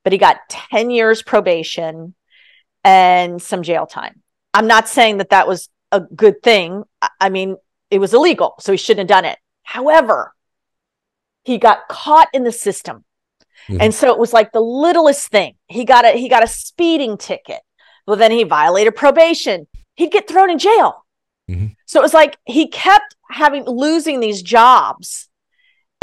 but 0.04 0.14
he 0.14 0.18
got 0.18 0.38
10 0.50 0.90
years 0.90 1.22
probation 1.22 2.14
and 2.84 3.42
some 3.42 3.64
jail 3.64 3.86
time. 3.86 4.22
I'm 4.54 4.68
not 4.68 4.88
saying 4.88 5.18
that 5.18 5.30
that 5.30 5.48
was 5.48 5.70
a 5.92 6.02
good 6.02 6.42
thing. 6.44 6.84
I 7.20 7.30
mean, 7.30 7.58
it 7.90 8.00
was 8.00 8.14
illegal, 8.14 8.56
so 8.60 8.72
he 8.72 8.78
shouldn't 8.78 9.10
have 9.10 9.24
done 9.24 9.26
it. 9.26 9.38
However, 9.64 10.34
he 11.44 11.58
got 11.58 11.88
caught 11.88 12.30
in 12.34 12.44
the 12.44 12.52
system. 12.52 13.04
Mm-hmm. 13.68 13.82
And 13.82 13.96
so 13.96 14.12
it 14.12 14.20
was 14.20 14.34
like 14.34 14.52
the 14.52 14.62
littlest 14.62 15.30
thing. 15.30 15.56
He 15.68 15.86
got 15.86 16.06
a 16.06 16.12
he 16.12 16.28
got 16.28 16.44
a 16.44 16.48
speeding 16.48 17.18
ticket. 17.18 17.62
Well, 18.06 18.18
then 18.18 18.32
he 18.32 18.44
violated 18.44 18.96
probation. 18.96 19.68
He'd 19.96 20.12
get 20.12 20.28
thrown 20.28 20.50
in 20.50 20.60
jail. 20.60 21.06
Mm-hmm. 21.50 21.68
So 21.86 22.00
it 22.00 22.04
was 22.04 22.14
like 22.14 22.38
he 22.46 22.68
kept 22.68 23.16
having 23.30 23.66
losing 23.66 24.20
these 24.20 24.42
jobs. 24.42 25.30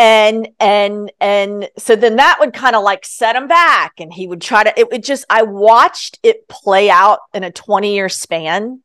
And 0.00 0.48
and 0.58 1.12
and 1.20 1.68
so 1.76 1.94
then 1.94 2.16
that 2.16 2.38
would 2.40 2.54
kind 2.54 2.74
of 2.74 2.82
like 2.82 3.04
set 3.04 3.36
him 3.36 3.48
back 3.48 3.92
and 3.98 4.10
he 4.10 4.26
would 4.26 4.40
try 4.40 4.64
to 4.64 4.80
it 4.80 4.90
would 4.90 5.04
just 5.04 5.26
I 5.28 5.42
watched 5.42 6.18
it 6.22 6.48
play 6.48 6.88
out 6.88 7.18
in 7.34 7.44
a 7.44 7.52
20 7.52 7.94
year 7.94 8.08
span 8.08 8.80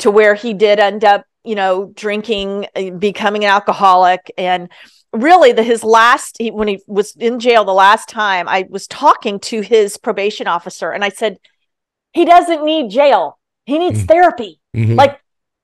to 0.00 0.10
where 0.10 0.34
he 0.34 0.52
did 0.52 0.80
end 0.80 1.04
up, 1.04 1.24
you 1.44 1.54
know, 1.54 1.92
drinking, 1.94 2.66
uh, 2.74 2.90
becoming 2.90 3.44
an 3.44 3.50
alcoholic 3.50 4.32
and 4.36 4.68
really 5.12 5.52
the 5.52 5.62
his 5.62 5.84
last 5.84 6.36
he, 6.40 6.50
when 6.50 6.66
he 6.66 6.82
was 6.88 7.14
in 7.16 7.38
jail 7.38 7.64
the 7.64 7.72
last 7.72 8.08
time 8.08 8.48
i 8.48 8.64
was 8.70 8.86
talking 8.86 9.38
to 9.38 9.60
his 9.60 9.98
probation 9.98 10.46
officer 10.46 10.90
and 10.90 11.04
i 11.04 11.10
said 11.10 11.36
he 12.12 12.24
doesn't 12.24 12.64
need 12.64 12.90
jail 12.90 13.38
he 13.66 13.78
needs 13.78 13.98
mm-hmm. 13.98 14.06
therapy 14.06 14.60
mm-hmm. 14.74 14.94
like 14.94 15.20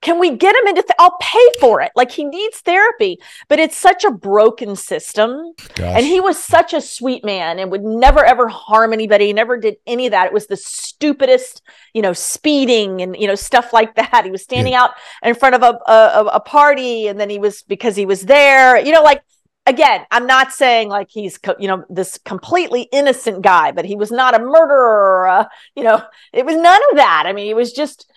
can 0.08 0.18
we 0.18 0.34
get 0.34 0.56
him 0.56 0.66
into 0.68 0.80
th- 0.80 0.94
i'll 0.98 1.18
pay 1.20 1.46
for 1.60 1.82
it 1.82 1.92
like 1.94 2.10
he 2.10 2.24
needs 2.24 2.60
therapy 2.60 3.18
but 3.46 3.58
it's 3.58 3.76
such 3.76 4.04
a 4.04 4.10
broken 4.10 4.74
system 4.74 5.52
Gosh. 5.74 5.96
and 5.96 6.06
he 6.06 6.18
was 6.18 6.42
such 6.42 6.72
a 6.72 6.80
sweet 6.80 7.26
man 7.26 7.58
and 7.58 7.70
would 7.70 7.84
never 7.84 8.24
ever 8.24 8.48
harm 8.48 8.94
anybody 8.94 9.26
He 9.26 9.32
never 9.34 9.58
did 9.58 9.76
any 9.86 10.06
of 10.06 10.12
that 10.12 10.28
it 10.28 10.32
was 10.32 10.46
the 10.46 10.56
stupidest 10.56 11.60
you 11.92 12.00
know 12.00 12.14
speeding 12.14 13.02
and 13.02 13.14
you 13.18 13.26
know 13.26 13.34
stuff 13.34 13.74
like 13.74 13.96
that 13.96 14.22
he 14.24 14.30
was 14.30 14.42
standing 14.42 14.72
yeah. 14.72 14.84
out 14.84 14.90
in 15.22 15.34
front 15.34 15.54
of 15.54 15.62
a, 15.62 15.78
a, 15.90 16.24
a 16.36 16.40
party 16.40 17.06
and 17.08 17.20
then 17.20 17.28
he 17.28 17.38
was 17.38 17.62
because 17.64 17.94
he 17.94 18.06
was 18.06 18.22
there 18.22 18.78
you 18.78 18.92
know 18.92 19.02
like 19.02 19.22
again, 19.66 20.06
I'm 20.10 20.26
not 20.26 20.52
saying 20.52 20.88
like 20.88 21.08
he's 21.10 21.38
you 21.58 21.68
know 21.68 21.84
this 21.90 22.18
completely 22.24 22.88
innocent 22.90 23.42
guy, 23.42 23.70
but 23.70 23.84
he 23.84 23.96
was 23.96 24.10
not 24.10 24.34
a 24.34 24.38
murderer. 24.38 25.28
Uh, 25.28 25.44
you 25.76 25.84
know, 25.84 26.02
it 26.32 26.46
was 26.46 26.56
none 26.56 26.80
of 26.90 26.96
that. 26.96 27.24
I 27.26 27.34
mean, 27.34 27.44
he 27.44 27.52
was 27.52 27.72
just 27.72 28.10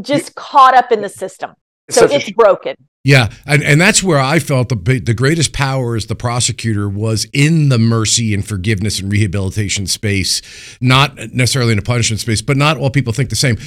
just 0.00 0.34
caught 0.34 0.74
up 0.74 0.92
in 0.92 1.02
the 1.02 1.08
system. 1.08 1.54
So 1.90 2.06
it's 2.06 2.30
broken. 2.30 2.76
Yeah, 3.04 3.28
and, 3.44 3.62
and 3.62 3.78
that's 3.78 4.02
where 4.02 4.18
I 4.18 4.38
felt 4.38 4.70
the 4.70 5.00
the 5.04 5.12
greatest 5.12 5.52
power 5.52 5.94
as 5.94 6.06
the 6.06 6.14
prosecutor 6.14 6.88
was 6.88 7.26
in 7.34 7.68
the 7.68 7.78
mercy 7.78 8.32
and 8.32 8.46
forgiveness 8.46 9.00
and 9.00 9.12
rehabilitation 9.12 9.86
space, 9.86 10.40
not 10.80 11.14
necessarily 11.34 11.72
in 11.72 11.78
a 11.78 11.82
punishment 11.82 12.20
space, 12.20 12.40
but 12.40 12.56
not 12.56 12.78
all 12.78 12.88
people 12.90 13.12
think 13.12 13.28
the 13.28 13.36
same. 13.36 13.58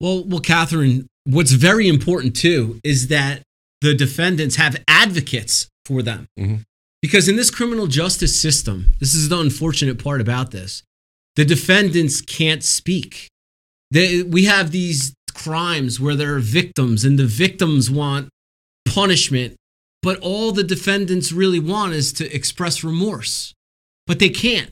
Well, 0.00 0.24
well, 0.24 0.40
Kathryn, 0.40 1.06
what's 1.24 1.52
very 1.52 1.88
important 1.88 2.36
too 2.36 2.78
is 2.84 3.08
that 3.08 3.42
the 3.80 3.94
defendants 3.94 4.56
have 4.56 4.82
advocates 4.86 5.68
for 5.86 6.02
them. 6.02 6.28
Mm-hmm. 6.38 6.56
Because 7.00 7.28
in 7.28 7.36
this 7.36 7.50
criminal 7.50 7.86
justice 7.86 8.38
system, 8.38 8.92
this 9.00 9.14
is 9.14 9.28
the 9.28 9.38
unfortunate 9.38 10.02
part 10.02 10.20
about 10.20 10.50
this 10.50 10.82
the 11.36 11.44
defendants 11.44 12.20
can't 12.20 12.64
speak. 12.64 13.28
They, 13.90 14.22
we 14.22 14.44
have 14.44 14.70
these 14.70 15.14
crimes 15.34 16.00
where 16.00 16.16
there 16.16 16.34
are 16.34 16.40
victims, 16.40 17.04
and 17.04 17.18
the 17.18 17.26
victims 17.26 17.90
want 17.90 18.28
punishment, 18.86 19.56
but 20.02 20.18
all 20.20 20.52
the 20.52 20.64
defendants 20.64 21.32
really 21.32 21.60
want 21.60 21.92
is 21.92 22.12
to 22.14 22.34
express 22.34 22.82
remorse. 22.82 23.52
But 24.06 24.18
they 24.18 24.28
can't 24.28 24.70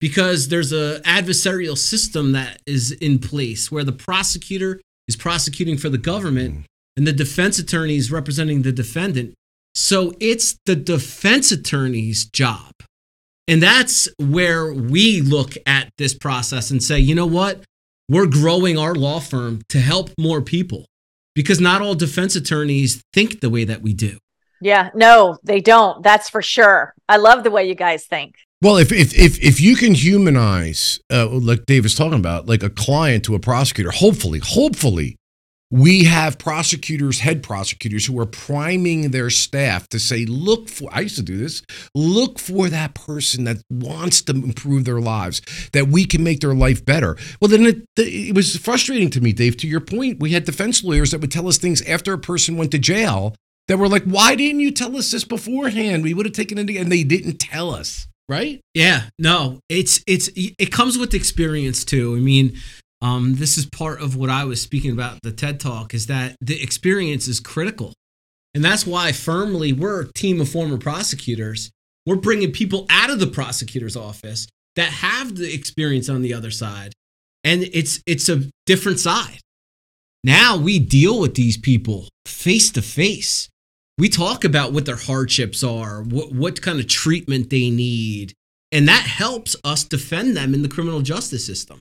because 0.00 0.48
there's 0.48 0.72
a 0.72 1.00
adversarial 1.04 1.76
system 1.76 2.32
that 2.32 2.60
is 2.66 2.92
in 2.92 3.18
place 3.18 3.70
where 3.70 3.84
the 3.84 3.92
prosecutor 3.92 4.80
is 5.08 5.16
prosecuting 5.16 5.76
for 5.76 5.88
the 5.88 5.98
government 5.98 6.54
mm. 6.54 6.64
and 6.96 7.06
the 7.06 7.12
defense 7.12 7.58
attorney 7.58 7.96
is 7.96 8.12
representing 8.12 8.62
the 8.62 8.70
defendant 8.70 9.34
so 9.78 10.12
it's 10.18 10.58
the 10.66 10.74
defense 10.74 11.52
attorney's 11.52 12.24
job. 12.24 12.72
And 13.46 13.62
that's 13.62 14.08
where 14.18 14.72
we 14.72 15.20
look 15.20 15.54
at 15.66 15.88
this 15.98 16.14
process 16.14 16.72
and 16.72 16.82
say, 16.82 16.98
you 16.98 17.14
know 17.14 17.26
what? 17.26 17.62
We're 18.08 18.26
growing 18.26 18.78
our 18.78 18.94
law 18.94 19.20
firm 19.20 19.62
to 19.68 19.80
help 19.80 20.10
more 20.18 20.40
people 20.40 20.86
because 21.34 21.60
not 21.60 21.82
all 21.82 21.94
defense 21.94 22.34
attorneys 22.36 23.02
think 23.12 23.40
the 23.40 23.50
way 23.50 23.64
that 23.64 23.82
we 23.82 23.92
do. 23.92 24.18
Yeah, 24.60 24.90
no, 24.94 25.36
they 25.44 25.60
don't. 25.60 26.02
That's 26.02 26.28
for 26.28 26.42
sure. 26.42 26.94
I 27.08 27.18
love 27.18 27.44
the 27.44 27.50
way 27.50 27.68
you 27.68 27.74
guys 27.74 28.06
think. 28.06 28.36
Well, 28.60 28.76
if 28.76 28.90
if 28.90 29.16
if, 29.16 29.40
if 29.40 29.60
you 29.60 29.76
can 29.76 29.94
humanize, 29.94 30.98
uh, 31.12 31.28
like 31.28 31.64
Dave 31.66 31.84
was 31.84 31.94
talking 31.94 32.18
about, 32.18 32.48
like 32.48 32.62
a 32.62 32.70
client 32.70 33.24
to 33.26 33.36
a 33.36 33.38
prosecutor, 33.38 33.90
hopefully, 33.90 34.40
hopefully, 34.42 35.16
we 35.70 36.04
have 36.04 36.38
prosecutors, 36.38 37.20
head 37.20 37.42
prosecutors, 37.42 38.06
who 38.06 38.18
are 38.18 38.26
priming 38.26 39.10
their 39.10 39.28
staff 39.28 39.86
to 39.88 39.98
say, 39.98 40.24
look 40.24 40.68
for, 40.68 40.88
I 40.92 41.00
used 41.00 41.16
to 41.16 41.22
do 41.22 41.36
this, 41.36 41.62
look 41.94 42.38
for 42.38 42.68
that 42.68 42.94
person 42.94 43.44
that 43.44 43.58
wants 43.70 44.22
to 44.22 44.32
improve 44.32 44.84
their 44.84 45.00
lives, 45.00 45.42
that 45.72 45.88
we 45.88 46.06
can 46.06 46.24
make 46.24 46.40
their 46.40 46.54
life 46.54 46.84
better. 46.84 47.16
Well, 47.40 47.50
then 47.50 47.66
it, 47.66 47.86
it 47.96 48.34
was 48.34 48.56
frustrating 48.56 49.10
to 49.10 49.20
me, 49.20 49.32
Dave. 49.32 49.56
To 49.58 49.68
your 49.68 49.80
point, 49.80 50.20
we 50.20 50.30
had 50.30 50.44
defense 50.44 50.82
lawyers 50.82 51.10
that 51.10 51.20
would 51.20 51.32
tell 51.32 51.48
us 51.48 51.58
things 51.58 51.82
after 51.82 52.12
a 52.14 52.18
person 52.18 52.56
went 52.56 52.70
to 52.72 52.78
jail 52.78 53.34
that 53.68 53.78
were 53.78 53.88
like, 53.88 54.04
why 54.04 54.34
didn't 54.34 54.60
you 54.60 54.70
tell 54.70 54.96
us 54.96 55.10
this 55.10 55.24
beforehand? 55.24 56.02
We 56.02 56.14
would 56.14 56.24
have 56.24 56.34
taken 56.34 56.58
it, 56.58 56.70
and 56.70 56.90
they 56.90 57.04
didn't 57.04 57.38
tell 57.38 57.74
us 57.74 58.06
right 58.28 58.60
yeah 58.74 59.04
no 59.18 59.58
it's 59.70 60.04
it's 60.06 60.28
it 60.36 60.70
comes 60.70 60.98
with 60.98 61.14
experience 61.14 61.82
too 61.82 62.14
i 62.14 62.18
mean 62.20 62.54
um, 63.00 63.36
this 63.36 63.56
is 63.56 63.66
part 63.66 64.00
of 64.00 64.16
what 64.16 64.30
I 64.30 64.44
was 64.44 64.60
speaking 64.60 64.92
about 64.92 65.22
the 65.22 65.32
TED 65.32 65.60
Talk 65.60 65.94
is 65.94 66.06
that 66.06 66.36
the 66.40 66.60
experience 66.62 67.28
is 67.28 67.40
critical. 67.40 67.92
And 68.54 68.64
that's 68.64 68.86
why 68.86 69.12
firmly 69.12 69.72
we're 69.72 70.02
a 70.02 70.12
team 70.12 70.40
of 70.40 70.48
former 70.48 70.78
prosecutors. 70.78 71.70
We're 72.06 72.16
bringing 72.16 72.52
people 72.52 72.86
out 72.90 73.10
of 73.10 73.20
the 73.20 73.26
prosecutor's 73.26 73.96
office 73.96 74.48
that 74.74 74.90
have 74.90 75.36
the 75.36 75.52
experience 75.52 76.08
on 76.08 76.22
the 76.22 76.34
other 76.34 76.50
side. 76.50 76.92
And 77.44 77.64
it's 77.72 78.02
it's 78.06 78.28
a 78.28 78.44
different 78.66 78.98
side. 78.98 79.38
Now 80.24 80.56
we 80.56 80.78
deal 80.78 81.20
with 81.20 81.34
these 81.34 81.56
people 81.56 82.08
face 82.26 82.70
to 82.72 82.82
face. 82.82 83.48
We 83.96 84.08
talk 84.08 84.44
about 84.44 84.72
what 84.72 84.86
their 84.86 84.96
hardships 84.96 85.62
are, 85.62 86.02
what, 86.02 86.32
what 86.32 86.62
kind 86.62 86.78
of 86.80 86.86
treatment 86.86 87.50
they 87.50 87.70
need. 87.70 88.32
And 88.70 88.88
that 88.88 89.02
helps 89.02 89.56
us 89.64 89.84
defend 89.84 90.36
them 90.36 90.54
in 90.54 90.62
the 90.62 90.68
criminal 90.68 91.00
justice 91.00 91.46
system. 91.46 91.80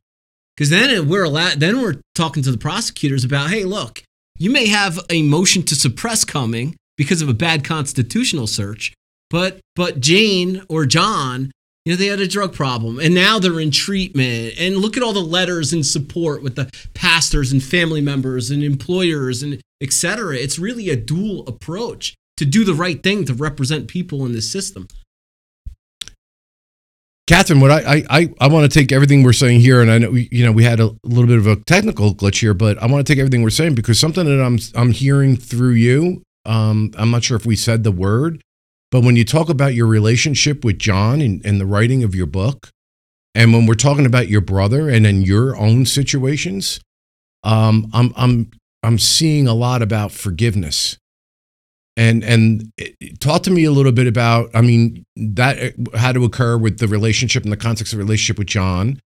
Because 0.58 0.72
then 0.72 1.08
we're 1.08 1.24
allowed, 1.24 1.60
then 1.60 1.82
we're 1.82 2.02
talking 2.16 2.42
to 2.42 2.52
the 2.52 2.58
prosecutors 2.58 3.24
about, 3.24 3.52
hey, 3.52 3.64
look, 3.64 4.02
you 4.40 4.50
may 4.50 4.68
have 4.68 5.00
a 5.10 5.22
motion 5.22 5.62
to 5.64 5.76
suppress 5.76 6.26
coming 6.26 6.76
because 6.98 7.22
of 7.22 7.30
a 7.30 7.34
bad 7.34 7.64
constitutional 7.64 8.48
search, 8.48 8.92
but 9.30 9.60
but 9.76 10.00
Jane 10.00 10.64
or 10.68 10.88
John, 10.88 11.52
you 11.86 11.94
know, 11.94 11.98
they 11.98 12.08
had 12.08 12.20
a 12.20 12.28
drug 12.28 12.54
problem 12.54 13.00
and 13.00 13.14
now 13.14 13.38
they're 13.38 13.60
in 13.60 13.72
treatment. 13.72 14.56
And 14.60 14.78
look 14.78 14.98
at 14.98 15.04
all 15.04 15.14
the 15.14 15.20
letters 15.20 15.74
and 15.74 15.86
support 15.86 16.42
with 16.42 16.56
the 16.56 16.72
pastors 16.96 17.52
and 17.52 17.64
family 17.64 18.02
members 18.02 18.50
and 18.50 18.64
employers 18.64 19.44
and 19.44 19.62
et 19.82 19.94
cetera. 19.94 20.36
It's 20.36 20.58
really 20.58 20.90
a 20.90 20.96
dual 20.96 21.48
approach 21.48 22.16
to 22.38 22.46
do 22.46 22.64
the 22.64 22.74
right 22.74 23.02
thing 23.02 23.26
to 23.26 23.34
represent 23.34 23.88
people 23.88 24.26
in 24.26 24.34
this 24.34 24.52
system. 24.52 24.88
Kathryn, 27.28 27.60
what 27.60 27.72
I, 27.72 28.06
I, 28.10 28.34
I 28.40 28.48
want 28.48 28.72
to 28.72 28.80
take 28.80 28.94
everything 28.94 29.22
we're 29.22 29.34
saying 29.34 29.60
here, 29.60 29.82
and 29.82 29.92
I 29.92 29.98
know 29.98 30.12
you 30.12 30.46
know 30.46 30.54
we 30.54 30.64
had 30.64 30.80
a 30.80 30.96
little 31.04 31.28
bit 31.28 31.38
of 31.38 31.46
a 31.46 31.58
technical 31.58 32.16
glitch 32.16 32.40
here, 32.40 32.54
but 32.54 32.82
I 32.82 32.88
want 32.88 33.06
to 33.06 33.12
take 33.14 33.20
everything 33.20 33.44
we're 33.44 33.50
saying 33.50 33.76
because 33.76 34.00
something 34.00 34.24
that 34.24 34.42
I'm 34.42 34.58
I'm 34.76 34.92
hearing 34.92 35.36
through 35.36 35.74
you. 35.74 36.24
Um, 36.46 36.92
I'm 36.98 37.12
not 37.12 37.26
sure 37.26 37.36
if 37.36 37.46
we 37.46 37.58
said 37.58 37.84
the 37.84 37.92
word, 37.92 38.42
but 38.90 39.04
when 39.04 39.18
you 39.18 39.26
talk 39.26 39.50
about 39.50 39.74
your 39.74 39.88
relationship 39.88 40.64
with 40.64 40.80
Jon 40.80 41.20
and, 41.20 41.46
and 41.46 41.60
the 41.60 41.66
writing 41.66 42.06
of 42.06 42.16
your 42.16 42.26
book, 42.26 42.70
and 43.36 43.52
when 43.52 43.66
we're 43.66 43.74
talking 43.74 44.06
about 44.06 44.30
your 44.30 44.40
brother 44.40 44.90
and 44.90 45.06
in 45.06 45.24
your 45.24 45.58
own 45.58 45.86
situations, 45.86 46.80
um, 47.44 47.90
I'm 47.92 48.14
I'm 48.16 48.52
I'm 48.84 48.98
seeing 48.98 49.50
a 49.50 49.54
lot 49.54 49.82
about 49.82 50.14
forgiveness 50.14 50.98
and 51.98 52.24
and 52.24 52.72
talk 53.20 53.44
to 53.44 53.52
me 53.52 53.66
a 53.66 53.72
little 53.72 53.92
bit 53.92 54.08
about 54.08 54.50
i 54.54 54.62
mean 54.62 55.04
that 55.18 55.58
uh, 55.58 55.98
had 55.98 56.14
to 56.14 56.24
occur 56.24 56.58
with 56.58 56.78
the 56.78 56.88
relationship 56.88 57.44
in 57.44 57.50
the 57.50 57.58
context 57.58 57.92
of 57.92 58.00
relationship 58.00 58.38
with 58.38 58.48
jon. 58.48 59.02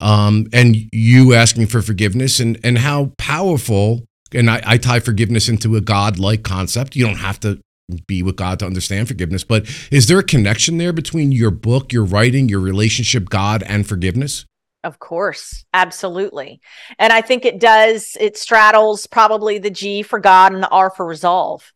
Um, 0.00 0.48
and 0.52 0.76
you 0.92 1.32
asking 1.32 1.68
for 1.68 1.80
forgiveness 1.80 2.40
and 2.40 2.58
and 2.64 2.76
how 2.76 3.12
powerful 3.18 4.04
and 4.34 4.50
I, 4.50 4.60
I 4.66 4.76
tie 4.78 4.98
forgiveness 4.98 5.48
into 5.48 5.76
a 5.76 5.80
god-like 5.80 6.42
concept. 6.42 6.96
You 6.96 7.06
don't 7.06 7.18
have 7.18 7.38
to 7.40 7.60
be 8.08 8.22
with 8.22 8.36
god 8.36 8.58
to 8.58 8.66
understand 8.66 9.06
forgiveness 9.06 9.44
but 9.44 9.68
is 9.90 10.08
there 10.08 10.18
a 10.18 10.24
connection 10.24 10.78
there 10.78 10.92
between 10.92 11.30
your 11.30 11.50
book 11.50 11.92
your 11.92 12.04
writing 12.04 12.48
your 12.48 12.60
relationship 12.60 13.28
god 13.28 13.62
and 13.62 13.86
forgiveness? 13.86 14.44
Of 14.84 14.98
course, 14.98 15.64
absolutely. 15.72 16.60
And 16.98 17.12
I 17.12 17.20
think 17.20 17.44
it 17.44 17.60
does, 17.60 18.16
it 18.18 18.36
straddles 18.36 19.06
probably 19.06 19.58
the 19.58 19.70
G 19.70 20.02
for 20.02 20.18
God 20.18 20.52
and 20.52 20.60
the 20.60 20.68
R 20.70 20.90
for 20.90 21.06
resolve 21.06 21.72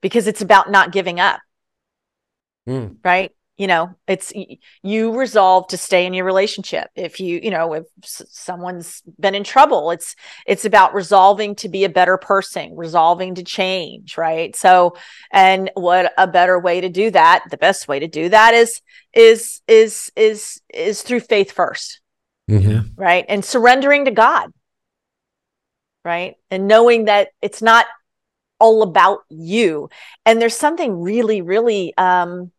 because 0.00 0.26
it's 0.26 0.42
about 0.42 0.70
not 0.70 0.92
giving 0.92 1.20
up. 1.20 1.40
Mm. 2.68 2.96
Right? 3.04 3.32
you 3.58 3.66
know 3.66 3.94
it's 4.06 4.32
you 4.82 5.18
resolve 5.18 5.66
to 5.66 5.76
stay 5.76 6.06
in 6.06 6.14
your 6.14 6.24
relationship 6.24 6.88
if 6.94 7.20
you 7.20 7.40
you 7.42 7.50
know 7.50 7.74
if 7.74 7.84
someone's 8.04 9.02
been 9.20 9.34
in 9.34 9.44
trouble 9.44 9.90
it's 9.90 10.14
it's 10.46 10.64
about 10.64 10.94
resolving 10.94 11.54
to 11.56 11.68
be 11.68 11.84
a 11.84 11.88
better 11.88 12.16
person 12.16 12.74
resolving 12.76 13.34
to 13.34 13.42
change 13.42 14.16
right 14.16 14.56
so 14.56 14.96
and 15.32 15.70
what 15.74 16.12
a 16.16 16.26
better 16.26 16.58
way 16.58 16.80
to 16.80 16.88
do 16.88 17.10
that 17.10 17.44
the 17.50 17.58
best 17.58 17.88
way 17.88 17.98
to 17.98 18.08
do 18.08 18.28
that 18.28 18.54
is 18.54 18.80
is 19.12 19.60
is 19.66 20.10
is 20.16 20.62
is 20.72 21.02
through 21.02 21.20
faith 21.20 21.54
1st 21.54 21.98
mm-hmm. 22.48 22.78
right 22.96 23.26
and 23.28 23.44
surrendering 23.44 24.04
to 24.06 24.12
god 24.12 24.50
right 26.04 26.36
and 26.50 26.68
knowing 26.68 27.06
that 27.06 27.28
it's 27.42 27.60
not 27.60 27.86
all 28.60 28.82
about 28.82 29.20
you 29.28 29.88
and 30.24 30.40
there's 30.40 30.56
something 30.56 31.00
really 31.00 31.40
really 31.42 31.92
um 31.96 32.50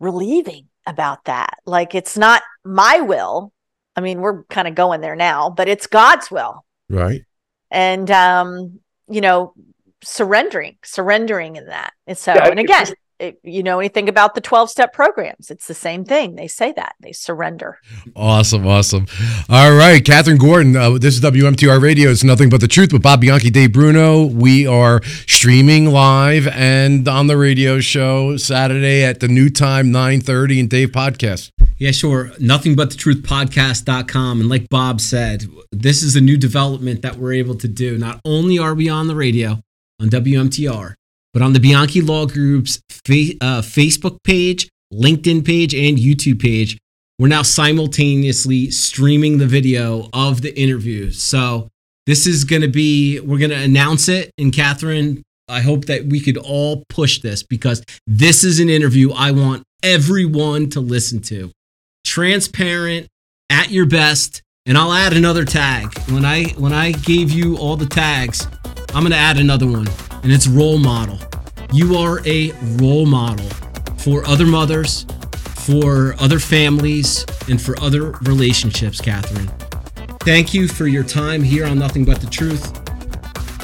relieving 0.00 0.68
about 0.86 1.24
that. 1.24 1.58
Like 1.66 1.94
it's 1.94 2.16
not 2.16 2.42
my 2.64 3.00
will. 3.00 3.52
I 3.96 4.00
mean, 4.00 4.20
we're 4.20 4.44
kind 4.44 4.68
of 4.68 4.74
going 4.74 5.00
there 5.00 5.16
now, 5.16 5.50
but 5.50 5.68
it's 5.68 5.86
God's 5.86 6.30
will. 6.30 6.64
Right. 6.88 7.22
And 7.70 8.10
um, 8.10 8.80
you 9.08 9.20
know, 9.20 9.54
surrendering, 10.02 10.76
surrendering 10.84 11.56
in 11.56 11.66
that. 11.66 11.92
And 12.06 12.18
so, 12.18 12.34
yeah, 12.34 12.48
and 12.48 12.60
again, 12.60 12.86
it, 13.18 13.38
you 13.42 13.62
know 13.62 13.78
anything 13.78 14.08
about 14.08 14.34
the 14.34 14.40
12 14.40 14.70
step 14.70 14.92
programs? 14.92 15.50
It's 15.50 15.66
the 15.66 15.74
same 15.74 16.04
thing. 16.04 16.36
They 16.36 16.48
say 16.48 16.72
that. 16.72 16.94
They 17.00 17.12
surrender. 17.12 17.78
Awesome 18.16 18.66
awesome. 18.66 19.06
All 19.48 19.72
right 19.72 20.02
kathryn 20.02 20.38
gordon 20.38 20.76
uh, 20.76 20.98
this 20.98 21.14
is 21.14 21.20
wmtr 21.20 21.80
radio. 21.80 22.10
It's 22.10 22.24
nothing 22.24 22.48
but 22.48 22.60
the 22.60 22.68
truth 22.68 22.92
with 22.92 23.02
bob 23.02 23.20
bianchi 23.20 23.50
dave 23.50 23.72
bruno. 23.72 24.24
We 24.24 24.66
are 24.66 25.02
streaming 25.26 25.86
live 25.86 26.48
and 26.48 27.06
on 27.08 27.26
the 27.26 27.36
radio 27.36 27.80
show 27.80 28.36
saturday 28.36 29.04
at 29.04 29.20
the 29.20 29.28
new 29.28 29.50
time 29.50 29.86
9.30 29.86 30.60
and 30.60 30.70
dave 30.70 30.90
podcast. 30.90 31.50
Yeah, 31.78 31.90
sure. 31.90 32.32
Nothing 32.38 32.76
but 32.76 32.90
the 32.90 32.96
truth 32.96 33.22
podcast.com. 33.22 34.40
And 34.40 34.48
like 34.48 34.68
Bob 34.68 35.00
said, 35.00 35.48
this 35.72 36.02
is 36.02 36.14
a 36.16 36.20
new 36.20 36.36
development 36.36 37.02
that 37.02 37.16
we're 37.16 37.32
able 37.34 37.56
to 37.56 37.68
do. 37.68 37.98
Not 37.98 38.20
only 38.24 38.58
are 38.58 38.74
we 38.74 38.88
on 38.88 39.08
the 39.08 39.16
radio 39.16 39.60
on 40.00 40.08
WMTR, 40.08 40.94
but 41.34 41.42
on 41.42 41.52
the 41.52 41.60
Bianchi 41.60 42.00
Law 42.00 42.24
Group's 42.24 42.80
fa- 42.88 43.36
uh, 43.42 43.60
Facebook 43.60 44.22
page, 44.24 44.70
LinkedIn 44.92 45.44
page, 45.44 45.74
and 45.74 45.98
YouTube 45.98 46.40
page, 46.40 46.78
we're 47.18 47.28
now 47.28 47.42
simultaneously 47.42 48.70
streaming 48.70 49.36
the 49.36 49.46
video 49.46 50.08
of 50.14 50.40
the 50.40 50.58
interview. 50.58 51.10
So 51.10 51.68
this 52.06 52.26
is 52.26 52.44
going 52.44 52.62
to 52.62 52.68
be, 52.68 53.20
we're 53.20 53.38
going 53.38 53.50
to 53.50 53.56
announce 53.56 54.08
it. 54.08 54.30
And 54.38 54.52
Kathryn, 54.52 55.22
I 55.48 55.60
hope 55.60 55.84
that 55.86 56.06
we 56.06 56.20
could 56.20 56.38
all 56.38 56.84
push 56.88 57.20
this 57.20 57.42
because 57.42 57.84
this 58.06 58.44
is 58.44 58.60
an 58.60 58.70
interview 58.70 59.12
I 59.12 59.32
want 59.32 59.64
everyone 59.82 60.70
to 60.70 60.80
listen 60.80 61.20
to. 61.22 61.50
Transparent, 62.06 63.08
at 63.50 63.70
your 63.70 63.86
best, 63.86 64.42
and 64.66 64.76
I'll 64.76 64.92
add 64.92 65.12
another 65.12 65.44
tag. 65.44 65.96
When 66.10 66.24
I 66.24 66.44
when 66.56 66.72
I 66.72 66.92
gave 66.92 67.30
you 67.30 67.56
all 67.56 67.76
the 67.76 67.86
tags, 67.86 68.46
I'm 68.94 69.02
going 69.02 69.10
to 69.10 69.16
add 69.16 69.38
another 69.38 69.66
one 69.66 69.88
and 70.22 70.32
it's 70.32 70.46
role 70.46 70.78
model. 70.78 71.18
You 71.72 71.96
are 71.96 72.20
a 72.26 72.52
role 72.80 73.06
model 73.06 73.48
for 73.98 74.24
other 74.26 74.46
mothers, 74.46 75.04
for 75.66 76.14
other 76.20 76.38
families, 76.38 77.26
and 77.48 77.60
for 77.60 77.78
other 77.80 78.12
relationships, 78.22 79.00
Kathryn. 79.00 79.48
Thank 80.20 80.54
you 80.54 80.68
for 80.68 80.86
your 80.86 81.02
time 81.02 81.42
here 81.42 81.66
on 81.66 81.78
Nothing 81.78 82.04
But 82.04 82.20
the 82.20 82.28
Truth. 82.28 82.72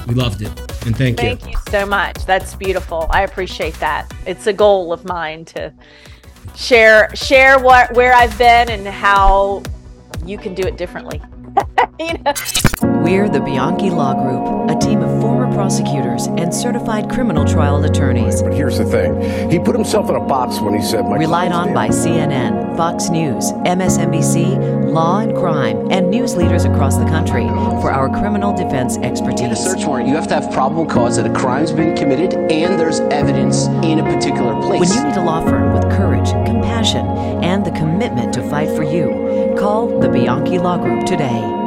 We 0.07 0.15
loved 0.15 0.43
it. 0.43 0.49
And 0.85 0.97
thank, 0.97 1.19
thank 1.19 1.41
you. 1.41 1.53
Thank 1.53 1.55
you 1.55 1.61
so 1.71 1.87
much. 1.87 2.25
That's 2.27 2.55
beautiful. 2.57 3.07
I 3.11 3.23
appreciate 3.23 3.75
that. 3.81 4.13
It's 4.27 4.47
a 4.47 4.53
goal 4.53 4.93
of 4.93 5.05
mine 5.05 5.45
to 5.47 5.73
share 6.57 7.15
share 7.15 7.59
what 7.59 7.93
where 7.95 8.13
I've 8.13 8.37
been 8.37 8.71
and 8.71 8.87
how 8.87 9.63
you 10.25 10.39
can 10.39 10.55
do 10.55 10.63
it 10.63 10.77
differently. 10.77 11.23
you 12.01 12.15
know? 12.15 12.33
We're 13.03 13.29
the 13.29 13.41
Bianchi 13.41 13.91
Law 13.91 14.15
Group, 14.15 14.60
prosecutors 15.71 16.27
and 16.27 16.53
certified 16.53 17.09
criminal 17.09 17.45
trial 17.45 17.85
attorneys. 17.85 18.43
But 18.43 18.53
here's 18.53 18.79
the 18.79 18.85
thing 18.85 19.49
he 19.49 19.61
put 19.61 19.77
himself 19.77 20.11
in 20.11 20.17
a 20.17 20.21
box 20.21 20.59
when 20.61 20.75
he 20.75 20.83
said, 20.83 21.05
My 21.05 21.17
Relied 21.17 21.53
on 21.53 21.73
by 21.73 21.91
CNN, 21.91 22.77
Fox 22.77 23.09
News, 23.09 23.53
MSNBC, 23.53 24.91
Law 24.91 25.21
and 25.21 25.37
Crime, 25.37 25.89
and 25.93 26.11
news 26.11 26.35
leaders 26.35 26.65
across 26.65 26.97
the 26.97 27.05
country 27.05 27.47
for 27.81 27.93
our 27.93 28.09
criminal 28.09 28.53
defense 28.53 28.99
expertise. 28.99 29.43
In 29.43 29.53
a 29.53 29.57
search 29.57 29.85
warrant, 29.87 30.09
you 30.09 30.17
have 30.17 30.27
to 30.27 30.35
have 30.35 30.53
probable 30.53 30.87
cause 30.87 31.17
that 31.19 31.31
a 31.31 31.33
crime's 31.39 31.71
been 31.71 31.97
committed 31.97 32.35
and 32.35 32.77
there's 32.77 32.99
evidence 33.13 33.67
in 33.85 34.01
a 34.01 34.03
particular 34.03 34.61
place. 34.61 34.81
When 34.81 34.91
you 34.91 35.05
need 35.09 35.17
a 35.19 35.25
law 35.25 35.41
firm 35.41 35.73
with 35.73 35.85
courage, 35.97 36.31
compassion, 36.47 37.07
and 37.45 37.65
the 37.65 37.71
commitment 37.71 38.35
to 38.35 38.43
fight 38.51 38.71
for 38.71 38.83
you, 38.83 39.55
call 39.57 40.01
the 40.01 40.09
Bianchi 40.09 40.59
Law 40.59 40.79
Group 40.79 41.07
today. 41.07 41.60